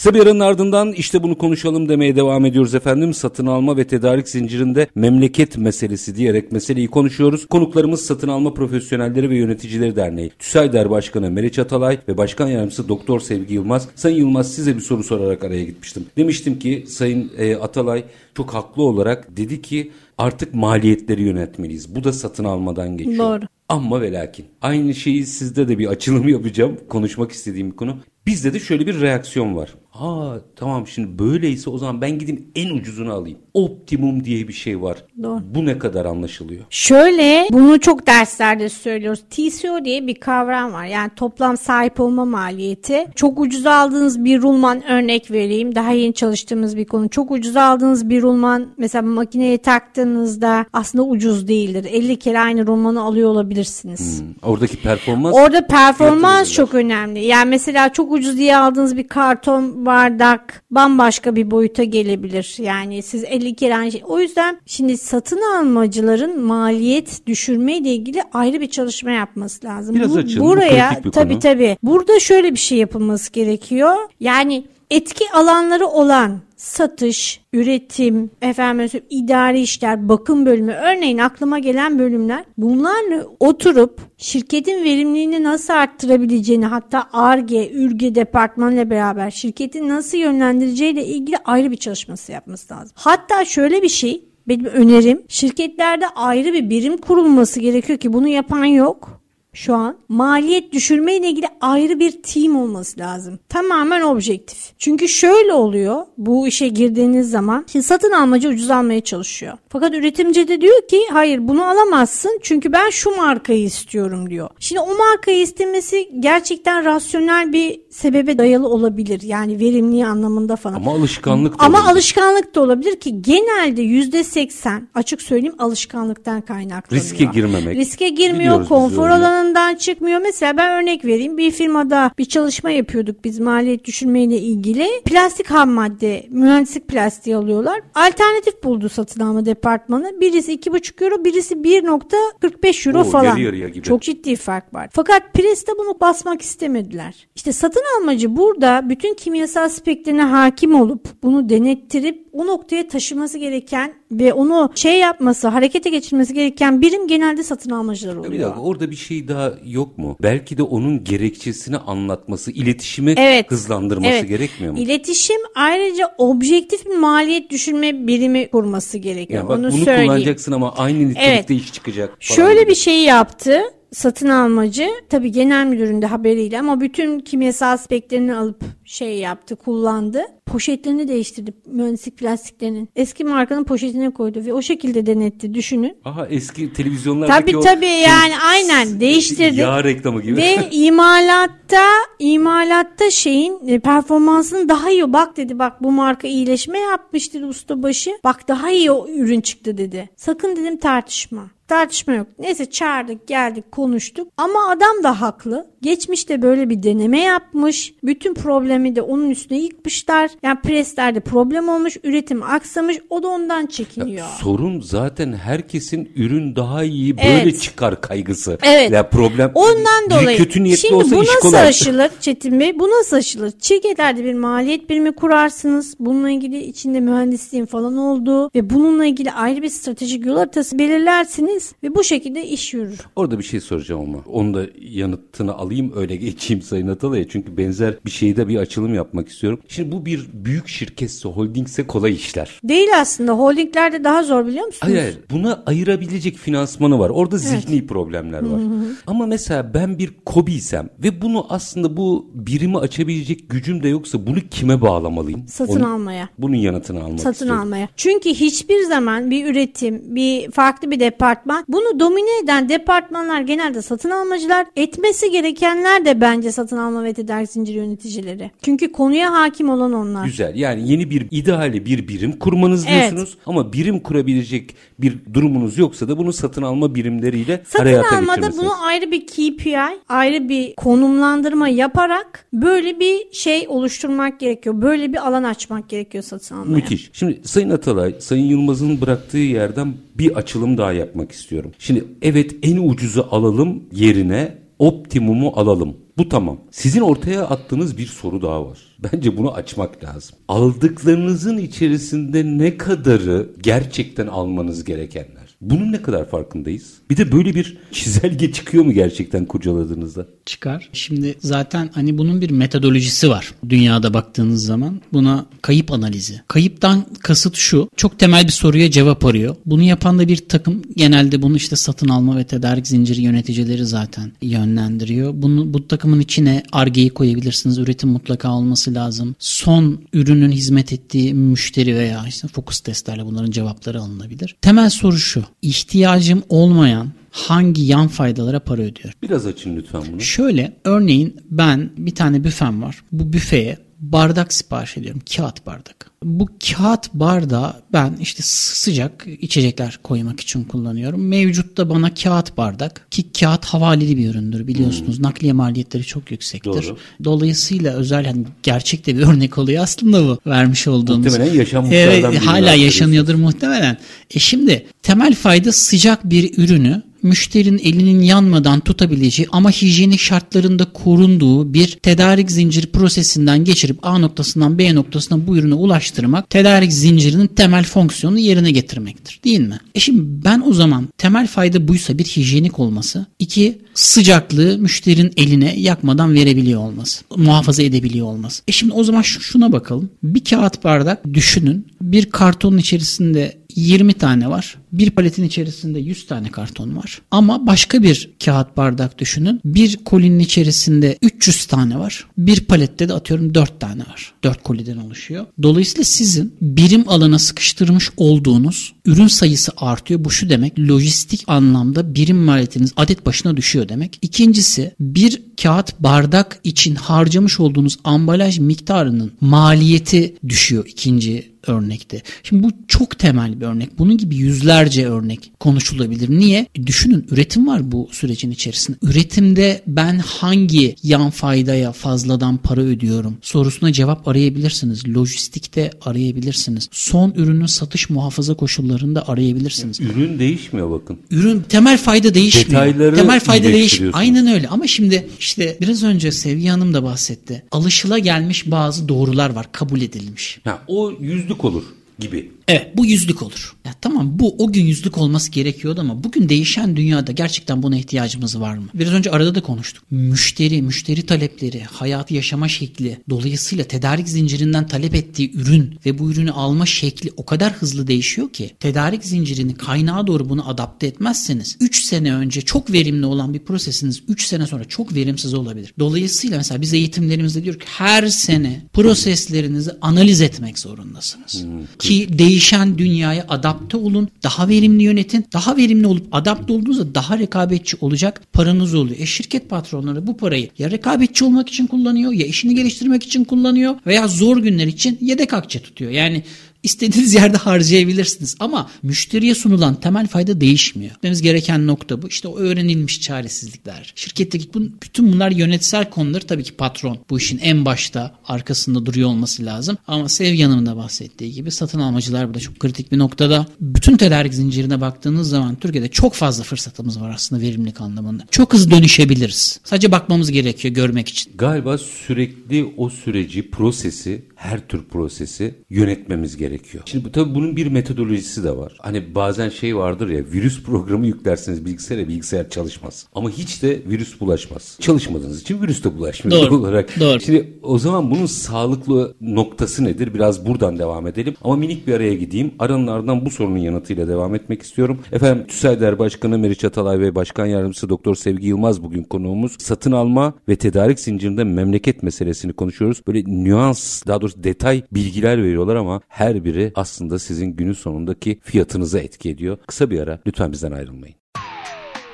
Kısa 0.00 0.14
bir 0.14 0.20
aranın 0.20 0.40
ardından 0.40 0.92
işte 0.92 1.22
bunu 1.22 1.38
konuşalım 1.38 1.88
demeye 1.88 2.16
devam 2.16 2.44
ediyoruz 2.46 2.74
efendim. 2.74 3.14
Satın 3.14 3.46
alma 3.46 3.76
ve 3.76 3.86
tedarik 3.86 4.28
zincirinde 4.28 4.86
memleket 4.94 5.58
meselesi 5.58 6.16
diyerek 6.16 6.52
meseleyi 6.52 6.88
konuşuyoruz. 6.88 7.46
Konuklarımız 7.46 8.04
Satın 8.04 8.28
Alma 8.28 8.54
Profesyonelleri 8.54 9.30
ve 9.30 9.36
Yöneticileri 9.36 9.96
Derneği. 9.96 10.30
TÜSAYDER 10.38 10.90
Başkanı 10.90 11.30
Meriç 11.30 11.58
Atalay 11.58 11.98
ve 12.08 12.16
Başkan 12.16 12.48
Yardımcısı 12.48 12.88
Doktor 12.88 13.20
Sevgi 13.20 13.54
Yılmaz. 13.54 13.88
Sayın 13.94 14.16
Yılmaz 14.16 14.54
size 14.54 14.76
bir 14.76 14.80
soru 14.80 15.04
sorarak 15.04 15.44
araya 15.44 15.64
gitmiştim. 15.64 16.06
Demiştim 16.16 16.58
ki 16.58 16.84
Sayın 16.88 17.32
e, 17.38 17.56
Atalay 17.56 18.04
çok 18.36 18.54
haklı 18.54 18.82
olarak 18.82 19.36
dedi 19.36 19.62
ki 19.62 19.90
artık 20.18 20.54
maliyetleri 20.54 21.22
yönetmeliyiz. 21.22 21.94
Bu 21.94 22.04
da 22.04 22.12
satın 22.12 22.44
almadan 22.44 22.96
geçiyor. 22.96 23.18
Doğru. 23.18 23.44
Ama 23.68 24.00
ve 24.00 24.12
lakin. 24.12 24.46
Aynı 24.62 24.94
şeyi 24.94 25.26
sizde 25.26 25.68
de 25.68 25.78
bir 25.78 25.86
açılım 25.86 26.28
yapacağım. 26.28 26.76
Konuşmak 26.88 27.32
istediğim 27.32 27.70
bir 27.70 27.76
konu. 27.76 27.96
Bizde 28.26 28.54
de 28.54 28.60
şöyle 28.60 28.86
bir 28.86 29.00
reaksiyon 29.00 29.56
var. 29.56 29.74
Aa 29.94 30.34
tamam 30.56 30.86
şimdi 30.86 31.18
böyleyse 31.18 31.70
o 31.70 31.78
zaman 31.78 32.00
ben 32.00 32.18
gideyim 32.18 32.46
en 32.56 32.70
ucuzunu 32.70 33.12
alayım. 33.12 33.38
Optimum 33.54 34.24
diye 34.24 34.48
bir 34.48 34.52
şey 34.52 34.82
var. 34.82 35.04
Doğru. 35.22 35.40
Bu 35.54 35.66
ne 35.66 35.78
kadar 35.78 36.04
anlaşılıyor? 36.04 36.64
Şöyle 36.70 37.46
bunu 37.52 37.80
çok 37.80 38.06
derslerde 38.06 38.68
söylüyoruz. 38.68 39.20
TCO 39.30 39.84
diye 39.84 40.06
bir 40.06 40.14
kavram 40.14 40.72
var. 40.72 40.84
Yani 40.84 41.10
toplam 41.16 41.56
sahip 41.56 42.00
olma 42.00 42.24
maliyeti. 42.24 43.06
Çok 43.14 43.40
ucuz 43.40 43.66
aldığınız 43.66 44.24
bir 44.24 44.42
rulman 44.42 44.82
örnek 44.90 45.30
vereyim. 45.30 45.74
Daha 45.74 45.90
yeni 45.92 46.14
çalıştığımız 46.14 46.76
bir 46.76 46.84
konu. 46.84 47.08
Çok 47.08 47.30
ucuz 47.30 47.56
aldığınız 47.56 48.08
bir 48.08 48.22
rulman 48.22 48.66
mesela 48.76 49.02
makineye 49.02 49.58
taktığınızda 49.58 50.66
aslında 50.72 51.04
ucuz 51.04 51.48
değildir. 51.48 51.86
50 51.90 52.18
kere 52.18 52.40
aynı 52.40 52.66
rulmanı 52.66 53.02
alıyor 53.02 53.30
olabilirsiniz. 53.30 54.20
Hmm, 54.20 54.50
Oradaki 54.50 54.76
performans 54.76 55.34
Orada 55.34 55.66
performans 55.66 56.52
çok 56.52 56.74
önemli. 56.74 57.24
Yani 57.24 57.50
mesela 57.50 57.92
çok 57.92 58.12
ucuz 58.12 58.38
diye 58.38 58.56
aldığınız 58.56 58.96
bir 58.96 59.08
karton 59.08 59.79
bardak 59.86 60.62
bambaşka 60.70 61.36
bir 61.36 61.50
boyuta 61.50 61.84
gelebilir. 61.84 62.56
Yani 62.58 63.02
siz 63.02 63.24
50 63.24 63.54
kere 63.54 63.90
şey. 63.90 64.02
O 64.06 64.20
yüzden 64.20 64.58
şimdi 64.66 64.96
satın 64.96 65.40
almacıların 65.58 66.40
maliyet 66.40 67.26
düşürme 67.26 67.76
ile 67.76 67.88
ilgili 67.94 68.22
ayrı 68.32 68.60
bir 68.60 68.70
çalışma 68.70 69.10
yapması 69.10 69.66
lazım. 69.66 69.94
Biraz 69.94 70.16
açın, 70.16 70.40
bu 70.40 70.44
Buraya 70.44 70.88
kritik 70.88 71.04
bir 71.04 71.10
tabii 71.10 71.32
konu. 71.32 71.40
tabii. 71.40 71.76
Burada 71.82 72.20
şöyle 72.20 72.52
bir 72.52 72.58
şey 72.58 72.78
yapılması 72.78 73.32
gerekiyor. 73.32 73.96
Yani 74.20 74.64
etki 74.90 75.24
alanları 75.32 75.86
olan 75.86 76.40
satış, 76.56 77.40
üretim, 77.52 78.30
efendim 78.42 79.02
idari 79.10 79.60
işler, 79.60 80.08
bakım 80.08 80.46
bölümü 80.46 80.72
örneğin 80.72 81.18
aklıma 81.18 81.58
gelen 81.58 81.98
bölümler 81.98 82.44
bunlarla 82.58 83.26
oturup 83.40 84.00
şirketin 84.16 84.84
verimliliğini 84.84 85.42
nasıl 85.42 85.72
arttırabileceğini 85.72 86.66
hatta 86.66 87.08
ARGE, 87.12 87.70
ÜRGE 87.72 88.14
departmanıyla 88.14 88.90
beraber 88.90 89.30
şirketin 89.30 89.88
nasıl 89.88 90.18
yönlendireceğiyle 90.18 91.04
ilgili 91.04 91.36
ayrı 91.44 91.70
bir 91.70 91.76
çalışması 91.76 92.32
yapması 92.32 92.74
lazım. 92.74 92.92
Hatta 92.94 93.44
şöyle 93.44 93.82
bir 93.82 93.88
şey 93.88 94.24
benim 94.48 94.64
önerim 94.64 95.22
şirketlerde 95.28 96.08
ayrı 96.08 96.52
bir 96.52 96.70
birim 96.70 96.96
kurulması 96.96 97.60
gerekiyor 97.60 97.98
ki 97.98 98.12
bunu 98.12 98.28
yapan 98.28 98.64
yok 98.64 99.19
şu 99.52 99.74
an 99.74 99.96
maliyet 100.08 100.72
düşürme 100.72 101.16
ile 101.16 101.28
ilgili 101.28 101.46
ayrı 101.60 102.00
bir 102.00 102.22
team 102.22 102.56
olması 102.56 103.00
lazım. 103.00 103.38
Tamamen 103.48 104.00
objektif. 104.00 104.58
Çünkü 104.78 105.08
şöyle 105.08 105.52
oluyor 105.52 106.02
bu 106.18 106.48
işe 106.48 106.68
girdiğiniz 106.68 107.30
zaman 107.30 107.64
şimdi 107.72 107.82
satın 107.84 108.10
almacı 108.12 108.48
ucuz 108.48 108.70
almaya 108.70 109.00
çalışıyor. 109.00 109.58
Fakat 109.68 109.94
üretimci 109.94 110.48
de 110.48 110.60
diyor 110.60 110.88
ki 110.88 111.00
hayır 111.12 111.48
bunu 111.48 111.64
alamazsın 111.64 112.38
çünkü 112.42 112.72
ben 112.72 112.90
şu 112.90 113.16
markayı 113.16 113.64
istiyorum 113.64 114.30
diyor. 114.30 114.50
Şimdi 114.58 114.80
o 114.80 114.98
markayı 114.98 115.40
istemesi 115.42 116.08
gerçekten 116.20 116.84
rasyonel 116.84 117.52
bir 117.52 117.80
sebebe 117.90 118.38
dayalı 118.38 118.68
olabilir. 118.68 119.22
Yani 119.22 119.60
verimliği 119.60 120.06
anlamında 120.06 120.56
falan. 120.56 120.74
ama 120.74 120.92
alışkanlık 120.92 121.52
da 121.58 121.64
Ama 121.64 121.78
olabilir. 121.78 121.92
alışkanlık 121.92 122.54
da 122.54 122.60
olabilir 122.62 123.00
ki 123.00 123.22
genelde 123.22 123.82
yüzde 123.82 124.24
seksen 124.24 124.88
açık 124.94 125.22
söyleyeyim 125.22 125.54
alışkanlıktan 125.58 126.40
kaynaklanıyor. 126.40 127.04
Riske 127.04 127.24
girmemek. 127.24 127.76
Riske 127.76 128.08
girmiyor, 128.08 128.34
Biliyoruz 128.40 128.68
konfor 128.68 129.02
öyle. 129.04 129.14
Alanından 129.40 129.74
çıkmıyor. 129.74 130.20
Mesela 130.20 130.56
ben 130.56 130.82
örnek 130.82 131.04
vereyim. 131.04 131.38
Bir 131.38 131.50
firmada 131.50 132.10
bir 132.18 132.24
çalışma 132.24 132.70
yapıyorduk 132.70 133.24
biz 133.24 133.38
maliyet 133.38 133.84
düşürmeyle 133.84 134.38
ilgili. 134.38 134.88
Plastik 135.04 135.50
ham 135.50 135.70
madde, 135.70 136.26
mühendislik 136.30 136.88
plastiği 136.88 137.36
alıyorlar. 137.36 137.80
Alternatif 137.94 138.62
buldu 138.64 138.88
satın 138.88 139.20
alma 139.20 139.46
departmanı. 139.46 140.20
Birisi 140.20 140.52
2,5 140.54 141.04
euro, 141.04 141.24
birisi 141.24 141.54
1.45 141.54 142.88
euro 142.88 143.00
Oo, 143.00 143.04
falan. 143.04 143.24
yarı 143.24 143.40
yarıya 143.40 143.68
gibi. 143.68 143.82
Çok 143.82 144.02
ciddi 144.02 144.36
fark 144.36 144.74
var. 144.74 144.88
Fakat 144.92 145.34
Pres'te 145.34 145.72
bunu 145.78 146.00
basmak 146.00 146.42
istemediler. 146.42 147.28
İşte 147.36 147.52
satın 147.52 147.82
almacı 147.98 148.36
burada 148.36 148.88
bütün 148.88 149.14
kimyasal 149.14 149.68
spektrine 149.68 150.22
hakim 150.22 150.74
olup 150.74 151.08
bunu 151.22 151.48
denettirip 151.48 152.26
o 152.32 152.46
noktaya 152.46 152.88
taşıması 152.88 153.38
gereken 153.38 153.99
ve 154.12 154.32
onu 154.32 154.72
şey 154.74 154.98
yapması, 154.98 155.48
harekete 155.48 155.90
geçirmesi 155.90 156.34
gereken 156.34 156.80
birim 156.80 157.06
genelde 157.06 157.42
satın 157.42 157.70
almacılar 157.70 158.16
oluyor. 158.16 158.32
Bir 158.32 158.40
dakika 158.40 158.60
orada 158.60 158.90
bir 158.90 158.96
şey 158.96 159.28
daha 159.28 159.52
yok 159.64 159.98
mu? 159.98 160.16
Belki 160.22 160.58
de 160.58 160.62
onun 160.62 161.04
gerekçesini 161.04 161.76
anlatması, 161.78 162.50
iletişimi 162.50 163.14
Evet. 163.16 163.50
hızlandırması 163.50 164.12
Evet. 164.12 164.28
gerekmiyor 164.28 164.72
mu? 164.72 164.78
İletişim 164.78 165.40
ayrıca 165.54 166.14
objektif 166.18 166.86
bir 166.86 166.96
maliyet 166.96 167.50
düşürme 167.50 168.06
birimi 168.06 168.48
kurması 168.50 168.98
gerekiyor. 168.98 169.40
Yani 169.40 169.48
bak 169.48 169.58
Onu 169.58 169.72
bunu 169.72 169.84
söyleyeyim. 169.84 170.08
kullanacaksın 170.10 170.52
ama 170.52 170.74
aynı 170.76 170.98
nitelikte 171.08 171.30
Evet. 171.30 171.50
iş 171.50 171.72
çıkacak. 171.72 172.16
Şöyle 172.20 172.60
gibi. 172.60 172.70
bir 172.70 172.74
şey 172.76 173.02
yaptı 173.02 173.60
satın 173.92 174.28
almacı 174.28 174.88
tabii 175.08 175.32
genel 175.32 175.66
müdürün 175.66 176.02
de 176.02 176.06
haberiyle 176.06 176.58
ama 176.60 176.80
bütün 176.80 177.20
kimyasal 177.20 177.76
speklerini 177.76 178.34
alıp 178.34 178.60
şey 178.84 179.18
yaptı 179.18 179.56
kullandı. 179.56 180.22
Poşetlerini 180.50 181.08
değiştirdi 181.08 181.52
mühendislik 181.66 182.18
plastiklerinin. 182.18 182.88
Eski 182.96 183.24
markanın 183.24 183.64
poşetine 183.64 184.10
koydu 184.10 184.42
ve 184.46 184.52
o 184.52 184.62
şekilde 184.62 185.06
denetti 185.06 185.54
düşünün. 185.54 185.96
Aha 186.04 186.26
eski 186.26 186.72
televizyonlardaki 186.72 187.44
Tabii 187.46 187.56
o 187.56 187.60
tabii 187.60 187.86
şey- 187.86 188.00
yani 188.02 188.32
aynen 188.50 189.00
değiştirdi. 189.00 189.60
Yağ 189.60 189.84
reklamı 189.84 190.22
gibi. 190.22 190.36
Ve 190.36 190.56
imalatta 190.70 191.86
imalatta 192.18 193.10
şeyin 193.10 193.68
e, 193.68 193.78
performansının 193.78 194.68
daha 194.68 194.90
iyi 194.90 195.12
bak 195.12 195.36
dedi 195.36 195.58
bak 195.58 195.82
bu 195.82 195.92
marka 195.92 196.28
iyileşme 196.28 196.78
yapmış 196.78 197.34
dedi 197.34 197.44
ustabaşı. 197.44 198.10
Bak 198.24 198.48
daha 198.48 198.70
iyi 198.70 198.90
o 198.90 199.08
ürün 199.08 199.40
çıktı 199.40 199.78
dedi. 199.78 200.10
Sakın 200.16 200.56
dedim 200.56 200.76
tartışma. 200.76 201.50
Tartışma 201.70 202.14
yok. 202.14 202.26
Neyse 202.38 202.70
çağırdık 202.70 203.28
geldik 203.28 203.72
konuştuk. 203.72 204.28
Ama 204.36 204.68
adam 204.70 205.02
da 205.02 205.20
haklı. 205.20 205.70
Geçmişte 205.82 206.42
böyle 206.42 206.70
bir 206.70 206.82
deneme 206.82 207.20
yapmış. 207.20 207.94
Bütün 208.04 208.34
problemi 208.34 208.96
de 208.96 209.02
onun 209.02 209.30
üstüne 209.30 209.58
yıkmışlar. 209.58 210.30
Yani 210.42 210.60
preslerde 210.60 211.20
problem 211.20 211.68
olmuş. 211.68 211.96
Üretim 212.04 212.42
aksamış. 212.42 212.98
O 213.10 213.22
da 213.22 213.28
ondan 213.28 213.66
çekiniyor. 213.66 214.26
Sorun 214.40 214.80
zaten 214.80 215.32
herkesin 215.32 216.12
ürün 216.16 216.56
daha 216.56 216.84
iyi 216.84 217.16
böyle 217.16 217.28
Evet. 217.28 217.60
çıkar 217.60 218.00
kaygısı. 218.00 218.58
Evet. 218.62 218.90
Ya 218.90 219.08
problem 219.10 219.52
Ondan 219.54 220.10
dolayı. 220.10 220.36
kötü 220.38 220.62
niyetli 220.64 220.80
Şimdi 220.80 220.94
olsa 220.94 221.16
bu 221.16 221.20
nasıl 221.20 221.40
kolay. 221.40 221.68
aşılır 221.68 222.10
Çetin 222.20 222.60
Bey? 222.60 222.78
Bu 222.78 222.88
nasıl 222.90 223.16
aşılır? 223.16 223.52
Şirketlerde 223.62 224.24
bir 224.24 224.34
maliyet 224.34 224.90
birimi 224.90 225.12
kurarsınız. 225.12 225.94
Bununla 226.00 226.30
ilgili 226.30 226.62
içinde 226.64 227.00
mühendisliğin 227.00 227.66
falan 227.66 227.96
olduğu 227.96 228.50
ve 228.54 228.70
bununla 228.70 229.06
ilgili 229.06 229.32
ayrı 229.32 229.62
bir 229.62 229.68
stratejik 229.68 230.26
yol 230.26 230.36
haritası 230.36 230.78
belirlersiniz 230.78 231.72
ve 231.82 231.94
bu 231.94 232.04
şekilde 232.04 232.46
iş 232.46 232.74
yürür. 232.74 232.98
Orada 233.16 233.38
bir 233.38 233.44
şey 233.44 233.60
soracağım 233.60 234.00
ama. 234.00 234.18
Onu 234.26 234.54
da 234.54 234.66
yanıtını 234.80 235.54
alayım 235.54 235.92
öyle 235.96 236.16
geçeyim 236.16 236.62
Sayın 236.62 236.88
Atalay'a. 236.88 237.28
Çünkü 237.28 237.56
benzer 237.56 237.94
bir 238.06 238.10
şeyde 238.10 238.48
bir 238.48 238.56
açılım 238.56 238.94
yapmak 238.94 239.28
istiyorum. 239.28 239.60
Şimdi 239.68 239.92
bu 239.92 240.06
bir 240.06 240.19
büyük 240.32 240.68
şirketse, 240.68 241.28
holdingse 241.28 241.86
kolay 241.86 242.12
işler. 242.12 242.60
Değil 242.64 242.88
aslında. 243.00 243.32
Holdinglerde 243.32 244.04
daha 244.04 244.22
zor 244.22 244.46
biliyor 244.46 244.66
musunuz? 244.66 244.82
Hayır, 244.82 244.98
hayır. 244.98 245.18
buna 245.30 245.62
ayırabilecek 245.66 246.36
finansmanı 246.36 246.98
var. 246.98 247.10
Orada 247.10 247.38
zihni 247.38 247.86
problemler 247.86 248.42
var. 248.42 248.60
Ama 249.06 249.26
mesela 249.26 249.74
ben 249.74 249.98
bir 249.98 250.10
kobiysem 250.26 250.88
ve 251.02 251.22
bunu 251.22 251.46
aslında 251.48 251.96
bu 251.96 252.30
birimi 252.34 252.78
açabilecek 252.78 253.50
gücüm 253.50 253.82
de 253.82 253.88
yoksa 253.88 254.26
bunu 254.26 254.38
kime 254.50 254.80
bağlamalıyım? 254.80 255.48
Satın 255.48 255.80
Onu, 255.80 255.94
almaya. 255.94 256.28
Bunun 256.38 256.56
yanıtını 256.56 257.00
almak 257.04 257.20
Satın 257.20 257.32
istiyorum. 257.32 257.60
almaya. 257.60 257.88
Çünkü 257.96 258.30
hiçbir 258.30 258.82
zaman 258.84 259.30
bir 259.30 259.46
üretim, 259.46 260.02
bir 260.14 260.50
farklı 260.50 260.90
bir 260.90 261.00
departman 261.00 261.64
bunu 261.68 262.00
domine 262.00 262.38
eden 262.44 262.68
departmanlar 262.68 263.40
genelde 263.40 263.82
satın 263.82 264.10
almacılar. 264.10 264.66
Etmesi 264.76 265.30
gerekenler 265.30 266.04
de 266.04 266.20
bence 266.20 266.52
satın 266.52 266.76
alma 266.76 267.04
ve 267.04 267.12
tedarik 267.12 267.50
zinciri 267.50 267.76
yöneticileri. 267.76 268.50
Çünkü 268.62 268.92
konuya 268.92 269.32
hakim 269.32 269.68
olan 269.70 269.92
onlar. 269.92 270.09
Güzel. 270.24 270.56
Yani 270.56 270.90
yeni 270.92 271.10
bir 271.10 271.26
ideali 271.30 271.86
bir 271.86 272.08
birim 272.08 272.32
kurmanız 272.38 272.86
Evet. 272.88 272.98
diyorsunuz 273.12 273.36
ama 273.46 273.72
birim 273.72 274.00
kurabilecek 274.00 274.74
bir 274.98 275.18
durumunuz 275.34 275.78
yoksa 275.78 276.08
da 276.08 276.18
bunu 276.18 276.32
satın 276.32 276.62
alma 276.62 276.94
birimleriyle 276.94 277.62
Satın 277.66 277.84
hayata 277.84 278.16
almada 278.16 278.36
geçirmesiniz. 278.36 278.58
bunu 278.64 278.84
ayrı 278.86 279.10
bir 279.10 279.26
KPI, 279.26 279.76
ayrı 280.08 280.48
bir 280.48 280.74
konumlandırma 280.74 281.68
yaparak 281.68 282.46
böyle 282.52 283.00
bir 283.00 283.32
şey 283.32 283.66
oluşturmak 283.68 284.40
gerekiyor. 284.40 284.82
Böyle 284.82 285.12
bir 285.12 285.28
alan 285.28 285.44
açmak 285.44 285.88
gerekiyor 285.88 286.24
satın 286.24 286.56
almaya. 286.56 286.74
Müthiş. 286.74 287.10
Şimdi 287.12 287.40
Sayın 287.44 287.70
Atalay, 287.70 288.14
Sayın 288.18 288.44
Yılmaz'ın 288.44 289.00
bıraktığı 289.00 289.38
yerden 289.38 289.94
bir 290.18 290.36
açılım 290.36 290.78
daha 290.78 290.92
yapmak 290.92 291.32
istiyorum. 291.32 291.72
Şimdi 291.78 292.04
evet 292.22 292.56
en 292.62 292.76
ucuzu 292.76 293.26
alalım 293.30 293.82
yerine 293.92 294.59
optimumu 294.80 295.52
alalım. 295.56 295.96
Bu 296.18 296.28
tamam. 296.28 296.58
Sizin 296.70 297.00
ortaya 297.00 297.42
attığınız 297.42 297.98
bir 297.98 298.06
soru 298.06 298.42
daha 298.42 298.66
var. 298.66 298.78
Bence 299.12 299.36
bunu 299.36 299.54
açmak 299.54 300.04
lazım. 300.04 300.36
Aldıklarınızın 300.48 301.58
içerisinde 301.58 302.44
ne 302.44 302.76
kadarı 302.76 303.50
gerçekten 303.62 304.26
almanız 304.26 304.84
gerekenler? 304.84 305.39
Bunun 305.60 305.92
ne 305.92 306.02
kadar 306.02 306.28
farkındayız? 306.28 306.92
Bir 307.10 307.16
de 307.16 307.32
böyle 307.32 307.54
bir 307.54 307.78
çizelge 307.92 308.52
çıkıyor 308.52 308.84
mu 308.84 308.92
gerçekten 308.92 309.44
kurcaladığınızda? 309.44 310.26
çıkar. 310.50 310.88
Şimdi 310.92 311.34
zaten 311.40 311.90
hani 311.94 312.18
bunun 312.18 312.40
bir 312.40 312.50
metodolojisi 312.50 313.30
var. 313.30 313.54
Dünyada 313.68 314.14
baktığınız 314.14 314.64
zaman 314.64 315.00
buna 315.12 315.46
kayıp 315.62 315.92
analizi. 315.92 316.40
Kayıptan 316.48 317.06
kasıt 317.22 317.56
şu. 317.56 317.88
Çok 317.96 318.18
temel 318.18 318.44
bir 318.44 318.52
soruya 318.52 318.90
cevap 318.90 319.24
arıyor. 319.24 319.56
Bunu 319.66 319.82
yapan 319.82 320.18
da 320.18 320.28
bir 320.28 320.36
takım 320.36 320.82
genelde 320.96 321.42
bunu 321.42 321.56
işte 321.56 321.76
satın 321.76 322.08
alma 322.08 322.36
ve 322.36 322.44
tedarik 322.44 322.86
zinciri 322.86 323.20
yöneticileri 323.22 323.86
zaten 323.86 324.32
yönlendiriyor. 324.42 325.32
Bunu 325.34 325.74
bu 325.74 325.88
takımın 325.88 326.20
içine 326.20 326.62
argeyi 326.72 327.10
koyabilirsiniz. 327.10 327.78
Üretim 327.78 328.10
mutlaka 328.10 328.52
olması 328.52 328.94
lazım. 328.94 329.34
Son 329.38 330.00
ürünün 330.12 330.50
hizmet 330.50 330.92
ettiği 330.92 331.34
müşteri 331.34 331.96
veya 331.96 332.24
işte 332.28 332.48
fokus 332.48 332.80
testlerle 332.80 333.26
bunların 333.26 333.50
cevapları 333.50 334.00
alınabilir. 334.00 334.56
Temel 334.62 334.90
soru 334.90 335.18
şu. 335.18 335.44
İhtiyacım 335.62 336.42
olmayan 336.48 337.08
hangi 337.30 337.82
yan 337.82 338.08
faydalara 338.08 338.60
para 338.60 338.82
ödüyor? 338.82 339.14
Biraz 339.22 339.46
açın 339.46 339.76
lütfen 339.76 340.02
bunu. 340.12 340.20
Şöyle 340.20 340.76
örneğin 340.84 341.36
ben 341.50 341.90
bir 341.96 342.14
tane 342.14 342.44
büfem 342.44 342.82
var. 342.82 343.02
Bu 343.12 343.32
büfeye 343.32 343.78
bardak 344.00 344.52
sipariş 344.52 344.96
ediyorum. 344.96 345.22
Kağıt 345.36 345.66
bardak. 345.66 346.10
Bu 346.24 346.48
kağıt 346.68 347.14
bardağı 347.14 347.74
ben 347.92 348.16
işte 348.20 348.42
sıcak 348.42 349.26
içecekler 349.40 349.98
koymak 350.02 350.40
için 350.40 350.64
kullanıyorum. 350.64 351.28
Mevcutta 351.28 351.90
bana 351.90 352.14
kağıt 352.14 352.56
bardak 352.56 353.06
ki 353.10 353.32
kağıt 353.40 353.64
havaleli 353.64 354.16
bir 354.16 354.30
üründür 354.30 354.66
biliyorsunuz. 354.66 355.20
Nakliye 355.20 355.52
maliyetleri 355.52 356.04
çok 356.04 356.30
yüksektir. 356.30 356.72
Doğru. 356.72 356.98
Dolayısıyla 357.24 357.94
özel 357.94 358.26
hani 358.26 358.44
gerçek 358.62 359.06
de 359.06 359.16
bir 359.16 359.22
örnek 359.22 359.58
oluyor 359.58 359.82
aslında 359.82 360.22
bu 360.22 360.38
vermiş 360.46 360.88
olduğumuz. 360.88 361.26
Muhtemelen 361.26 361.54
yaşanmışlardan 361.54 362.32
Evet, 362.32 362.46
hala 362.46 362.74
yaşanıyordur 362.74 363.34
muhtemelen. 363.34 363.98
E 364.34 364.38
şimdi 364.38 364.86
temel 365.02 365.34
fayda 365.34 365.72
sıcak 365.72 366.30
bir 366.30 366.58
ürünü 366.58 367.02
müşterinin 367.22 367.78
elinin 367.78 368.22
yanmadan 368.22 368.80
tutabileceği 368.80 369.48
ama 369.52 369.70
hijyenik 369.70 370.20
şartlarında 370.20 370.84
korunduğu 370.84 371.74
bir 371.74 371.98
tedarik 372.02 372.50
zinciri 372.50 372.86
prosesinden 372.86 373.64
geçirip 373.64 373.98
A 374.06 374.18
noktasından 374.18 374.78
B 374.78 374.94
noktasına 374.94 375.46
bu 375.46 375.56
ürünü 375.56 375.74
ulaştırmak 375.74 376.50
tedarik 376.50 376.92
zincirinin 376.92 377.46
temel 377.46 377.84
fonksiyonunu 377.84 378.38
yerine 378.38 378.70
getirmektir. 378.70 379.40
Değil 379.44 379.60
mi? 379.60 379.80
E 379.94 380.00
şimdi 380.00 380.44
ben 380.44 380.62
o 380.66 380.72
zaman 380.72 381.08
temel 381.18 381.46
fayda 381.46 381.88
buysa 381.88 382.18
bir 382.18 382.24
hijyenik 382.24 382.78
olması, 382.78 383.26
iki 383.38 383.78
sıcaklığı 383.94 384.78
müşterinin 384.78 385.32
eline 385.36 385.74
yakmadan 385.80 386.34
verebiliyor 386.34 386.80
olması, 386.80 387.24
muhafaza 387.36 387.82
edebiliyor 387.82 388.26
olması. 388.26 388.62
E 388.68 388.72
şimdi 388.72 388.92
o 388.92 389.04
zaman 389.04 389.22
şu- 389.22 389.40
şuna 389.40 389.72
bakalım. 389.72 390.10
Bir 390.22 390.44
kağıt 390.44 390.84
bardak 390.84 391.34
düşünün. 391.34 391.86
Bir 392.02 392.30
kartonun 392.30 392.78
içerisinde 392.78 393.60
20 393.76 394.12
tane 394.12 394.50
var. 394.50 394.76
Bir 394.92 395.10
paletin 395.10 395.44
içerisinde 395.44 395.98
100 396.00 396.26
tane 396.26 396.48
karton 396.50 396.96
var. 396.96 397.22
Ama 397.30 397.66
başka 397.66 398.02
bir 398.02 398.30
kağıt 398.44 398.76
bardak 398.76 399.18
düşünün. 399.18 399.60
Bir 399.64 399.96
kolinin 400.04 400.38
içerisinde 400.38 401.18
300 401.22 401.66
tane 401.66 401.98
var. 401.98 402.26
Bir 402.38 402.60
palette 402.60 403.08
de 403.08 403.14
atıyorum 403.14 403.54
4 403.54 403.80
tane 403.80 404.02
var. 404.02 404.32
4 404.44 404.62
koliden 404.62 404.96
oluşuyor. 404.96 405.46
Dolayısıyla 405.62 406.04
sizin 406.04 406.54
birim 406.60 407.04
alana 407.08 407.38
sıkıştırmış 407.38 408.10
olduğunuz 408.16 408.92
ürün 409.04 409.26
sayısı 409.26 409.72
artıyor. 409.76 410.24
Bu 410.24 410.30
şu 410.30 410.48
demek 410.50 410.78
lojistik 410.78 411.44
anlamda 411.46 412.14
birim 412.14 412.36
maliyetiniz 412.38 412.92
adet 412.96 413.26
başına 413.26 413.56
düşüyor 413.56 413.79
demek. 413.88 414.18
İkincisi 414.22 414.94
bir 415.00 415.42
kağıt 415.62 416.00
bardak 416.00 416.60
için 416.64 416.94
harcamış 416.94 417.60
olduğunuz 417.60 417.98
ambalaj 418.04 418.58
miktarının 418.58 419.32
maliyeti 419.40 420.36
düşüyor 420.48 420.84
ikinci 420.88 421.50
örnekte. 421.66 422.22
Şimdi 422.42 422.62
bu 422.62 422.70
çok 422.88 423.18
temel 423.18 423.60
bir 423.60 423.66
örnek. 423.66 423.98
Bunun 423.98 424.18
gibi 424.18 424.36
yüzlerce 424.36 425.06
örnek 425.06 425.52
konuşulabilir. 425.60 426.30
Niye? 426.30 426.66
E 426.74 426.86
düşünün 426.86 427.26
üretim 427.30 427.66
var 427.66 427.92
bu 427.92 428.08
sürecin 428.12 428.50
içerisinde. 428.50 428.96
Üretimde 429.02 429.82
ben 429.86 430.18
hangi 430.18 430.96
yan 431.02 431.30
faydaya 431.30 431.92
fazladan 431.92 432.56
para 432.56 432.80
ödüyorum 432.80 433.36
sorusuna 433.42 433.92
cevap 433.92 434.28
arayabilirsiniz. 434.28 435.08
Lojistikte 435.08 435.90
arayabilirsiniz. 436.02 436.88
Son 436.92 437.32
ürünün 437.36 437.66
satış 437.66 438.10
muhafaza 438.10 438.54
koşullarında 438.54 439.28
arayabilirsiniz. 439.28 440.00
Ürün 440.00 440.38
değişmiyor 440.38 440.90
bakın. 440.90 441.18
Ürün 441.30 441.60
temel 441.68 441.98
fayda 441.98 442.34
değişmiyor. 442.34 442.68
Detayları 442.68 443.16
temel 443.16 443.40
fayda 443.40 443.69
iyileştiriyorsunuz. 443.76 444.20
Aynen 444.20 444.46
öyle 444.46 444.68
ama 444.68 444.86
şimdi 444.86 445.28
işte 445.38 445.76
biraz 445.80 446.02
önce 446.02 446.32
Sevgi 446.32 446.68
Hanım 446.68 446.94
da 446.94 447.02
bahsetti. 447.02 447.62
Alışıla 447.70 448.18
gelmiş 448.18 448.70
bazı 448.70 449.08
doğrular 449.08 449.50
var 449.50 449.66
kabul 449.72 450.00
edilmiş. 450.00 450.58
Ha, 450.64 450.82
o 450.86 451.12
yüzlük 451.20 451.64
olur 451.64 451.82
gibi. 452.18 452.50
Evet 452.68 452.96
bu 452.96 453.06
yüzlük 453.06 453.42
olur. 453.42 453.76
Ya 453.84 453.92
tamam 454.00 454.38
bu 454.38 454.54
o 454.58 454.72
gün 454.72 454.84
yüzlük 454.84 455.18
olması 455.18 455.50
gerekiyordu 455.50 456.00
ama 456.00 456.24
bugün 456.24 456.48
değişen 456.48 456.96
dünyada 456.96 457.32
gerçekten 457.32 457.82
buna 457.82 457.96
ihtiyacımız 457.96 458.60
var 458.60 458.76
mı? 458.76 458.88
Biraz 458.94 459.12
önce 459.12 459.30
arada 459.30 459.54
da 459.54 459.62
konuştuk. 459.62 460.04
Müşteri, 460.10 460.82
müşteri 460.82 461.26
talepleri, 461.26 461.82
hayatı 461.82 462.34
yaşama 462.34 462.68
şekli, 462.68 463.18
dolayısıyla 463.30 463.84
tedarik 463.84 464.28
zincirinden 464.28 464.86
talep 464.86 465.14
ettiği 465.14 465.52
ürün 465.54 465.98
ve 466.06 466.18
bu 466.18 466.30
ürünü 466.30 466.50
alma 466.50 466.86
şekli 466.86 467.30
o 467.36 467.46
kadar 467.46 467.72
hızlı 467.72 468.06
değişiyor 468.06 468.52
ki 468.52 468.70
tedarik 468.80 469.24
zincirini 469.24 469.74
kaynağa 469.74 470.26
doğru 470.26 470.48
bunu 470.48 470.68
adapte 470.68 471.06
etmezseniz 471.06 471.76
3 471.80 472.04
sene 472.04 472.34
önce 472.34 472.60
çok 472.62 472.92
verimli 472.92 473.26
olan 473.26 473.54
bir 473.54 473.58
prosesiniz 473.58 474.22
3 474.28 474.46
sene 474.46 474.66
sonra 474.66 474.84
çok 474.84 475.14
verimsiz 475.14 475.54
olabilir. 475.54 475.94
Dolayısıyla 475.98 476.56
mesela 476.56 476.80
biz 476.80 476.94
eğitimlerimizde 476.94 477.64
diyor 477.64 477.74
ki 477.74 477.86
her 477.86 478.26
sene 478.26 478.86
proseslerinizi 478.92 479.90
analiz 480.00 480.40
etmek 480.40 480.78
zorundasınız. 480.78 481.64
Ki 481.98 482.38
değişen 482.60 482.98
dünyaya 482.98 483.46
adapte 483.48 483.96
olun, 483.96 484.28
daha 484.42 484.68
verimli 484.68 485.02
yönetin. 485.02 485.46
Daha 485.52 485.76
verimli 485.76 486.06
olup 486.06 486.26
adapte 486.32 486.72
olduğunuzda 486.72 487.14
daha 487.14 487.38
rekabetçi 487.38 487.96
olacak 488.00 488.42
paranız 488.52 488.94
oluyor. 488.94 489.18
E 489.18 489.26
şirket 489.26 489.70
patronları 489.70 490.26
bu 490.26 490.36
parayı 490.36 490.68
ya 490.78 490.90
rekabetçi 490.90 491.44
olmak 491.44 491.68
için 491.68 491.86
kullanıyor 491.86 492.32
ya 492.32 492.46
işini 492.46 492.74
geliştirmek 492.74 493.22
için 493.22 493.44
kullanıyor 493.44 493.94
veya 494.06 494.28
zor 494.28 494.56
günler 494.56 494.86
için 494.86 495.18
yedek 495.20 495.54
akçe 495.54 495.82
tutuyor. 495.82 496.10
Yani 496.10 496.42
İstediğiniz 496.82 497.34
yerde 497.34 497.56
harcayabilirsiniz 497.56 498.56
ama 498.60 498.90
müşteriye 499.02 499.54
sunulan 499.54 500.00
temel 500.00 500.26
fayda 500.26 500.60
değişmiyor. 500.60 501.12
Gitmemiz 501.12 501.42
gereken 501.42 501.86
nokta 501.86 502.22
bu. 502.22 502.28
İşte 502.28 502.48
o 502.48 502.58
öğrenilmiş 502.58 503.20
çaresizlikler. 503.20 504.12
Şirketteki 504.16 504.68
bütün 505.02 505.32
bunlar 505.32 505.50
yönetsel 505.50 506.10
konuları 506.10 506.46
tabii 506.46 506.62
ki 506.62 506.72
patron 506.72 507.18
bu 507.30 507.38
işin 507.38 507.58
en 507.58 507.84
başta 507.84 508.38
arkasında 508.44 509.06
duruyor 509.06 509.28
olması 509.28 509.66
lazım. 509.66 509.98
Ama 510.06 510.28
Sevgi 510.28 510.62
Hanım'ın 510.62 510.86
da 510.86 510.96
bahsettiği 510.96 511.52
gibi 511.52 511.70
satın 511.70 512.00
almacılar 512.00 512.48
burada 512.48 512.60
çok 512.60 512.80
kritik 512.80 513.12
bir 513.12 513.18
noktada. 513.18 513.66
Bütün 513.80 514.16
tedarik 514.16 514.54
zincirine 514.54 515.00
baktığınız 515.00 515.48
zaman 515.48 515.74
Türkiye'de 515.74 516.08
çok 516.08 516.34
fazla 516.34 516.64
fırsatımız 516.64 517.20
var 517.20 517.30
aslında 517.34 517.62
verimlilik 517.62 518.00
anlamında. 518.00 518.42
Çok 518.50 518.72
hızlı 518.72 518.90
dönüşebiliriz. 518.90 519.80
Sadece 519.84 520.12
bakmamız 520.12 520.50
gerekiyor 520.50 520.94
görmek 520.94 521.28
için. 521.28 521.52
Galiba 521.56 521.98
sürekli 521.98 522.94
o 522.96 523.10
süreci, 523.10 523.70
prosesi, 523.70 524.44
her 524.54 524.88
tür 524.88 525.04
prosesi 525.04 525.74
yönetmemiz 525.90 526.56
gerekiyor. 526.56 526.69
Gerekiyor. 526.70 527.02
Şimdi 527.06 527.24
bu, 527.24 527.32
tabii 527.32 527.54
bunun 527.54 527.76
bir 527.76 527.86
metodolojisi 527.86 528.64
de 528.64 528.76
var. 528.76 528.92
Hani 528.98 529.34
bazen 529.34 529.68
şey 529.68 529.96
vardır 529.96 530.28
ya 530.28 530.44
virüs 530.52 530.82
programı 530.82 531.26
yüklerseniz 531.26 531.84
bilgisayara 531.84 532.28
bilgisayar 532.28 532.70
çalışmaz. 532.70 533.26
Ama 533.34 533.50
hiç 533.50 533.82
de 533.82 534.02
virüs 534.06 534.40
bulaşmaz. 534.40 534.96
Çalışmadığınız 535.00 535.62
için 535.62 535.82
virüs 535.82 536.04
de 536.04 536.18
bulaşmıyor 536.18 536.62
Doğru. 536.62 536.76
olarak. 536.76 537.20
Doğru. 537.20 537.40
Şimdi 537.40 537.72
o 537.82 537.98
zaman 537.98 538.30
bunun 538.30 538.46
sağlıklı 538.46 539.34
noktası 539.40 540.04
nedir? 540.04 540.34
Biraz 540.34 540.66
buradan 540.66 540.98
devam 540.98 541.26
edelim. 541.26 541.54
Ama 541.64 541.76
minik 541.76 542.06
bir 542.06 542.14
araya 542.14 542.34
gideyim. 542.34 542.70
Aranın 542.78 543.06
ardından 543.06 543.44
bu 543.44 543.50
sorunun 543.50 543.78
yanıtıyla 543.78 544.28
devam 544.28 544.54
etmek 544.54 544.82
istiyorum. 544.82 545.18
Efendim 545.32 545.66
TÜSAYDER 545.66 546.18
Başkanı 546.18 546.58
Meriç 546.58 546.84
Atalay 546.84 547.20
ve 547.20 547.34
Başkan 547.34 547.66
Yardımcısı 547.66 548.08
Doktor 548.08 548.34
Sevgi 548.34 548.66
Yılmaz 548.66 549.02
bugün 549.02 549.22
konuğumuz. 549.22 549.76
Satın 549.78 550.12
alma 550.12 550.54
ve 550.68 550.76
tedarik 550.76 551.20
zincirinde 551.20 551.64
memleket 551.64 552.22
meselesini 552.22 552.72
konuşuyoruz. 552.72 553.22
Böyle 553.26 553.44
nüans 553.46 554.26
daha 554.26 554.40
doğrusu 554.40 554.64
detay 554.64 555.02
bilgiler 555.12 555.62
veriyorlar 555.62 555.96
ama 555.96 556.20
her 556.28 556.59
biri 556.64 556.92
aslında 556.94 557.38
sizin 557.38 557.76
günün 557.76 557.92
sonundaki 557.92 558.60
fiyatınıza 558.62 559.18
etki 559.18 559.50
ediyor. 559.50 559.78
Kısa 559.86 560.10
bir 560.10 560.20
ara 560.20 560.38
lütfen 560.46 560.72
bizden 560.72 560.92
ayrılmayın. 560.92 561.36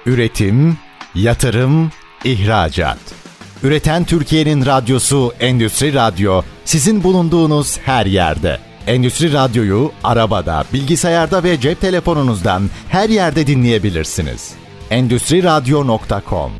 Üretim, 0.06 0.76
yatırım, 1.14 1.90
ihracat. 2.24 2.98
Üreten 3.62 4.04
Türkiye'nin 4.04 4.66
radyosu 4.66 5.32
Endüstri 5.40 5.94
Radyo 5.94 6.42
sizin 6.64 7.02
bulunduğunuz 7.02 7.78
her 7.78 8.06
yerde. 8.06 8.58
Endüstri 8.86 9.32
Radyo'yu 9.32 9.92
arabada, 10.04 10.64
bilgisayarda 10.72 11.44
ve 11.44 11.60
cep 11.60 11.80
telefonunuzdan 11.80 12.62
her 12.88 13.08
yerde 13.08 13.46
dinleyebilirsiniz. 13.46 14.54
Endüstri 14.90 15.42
Radyo.com 15.42 16.52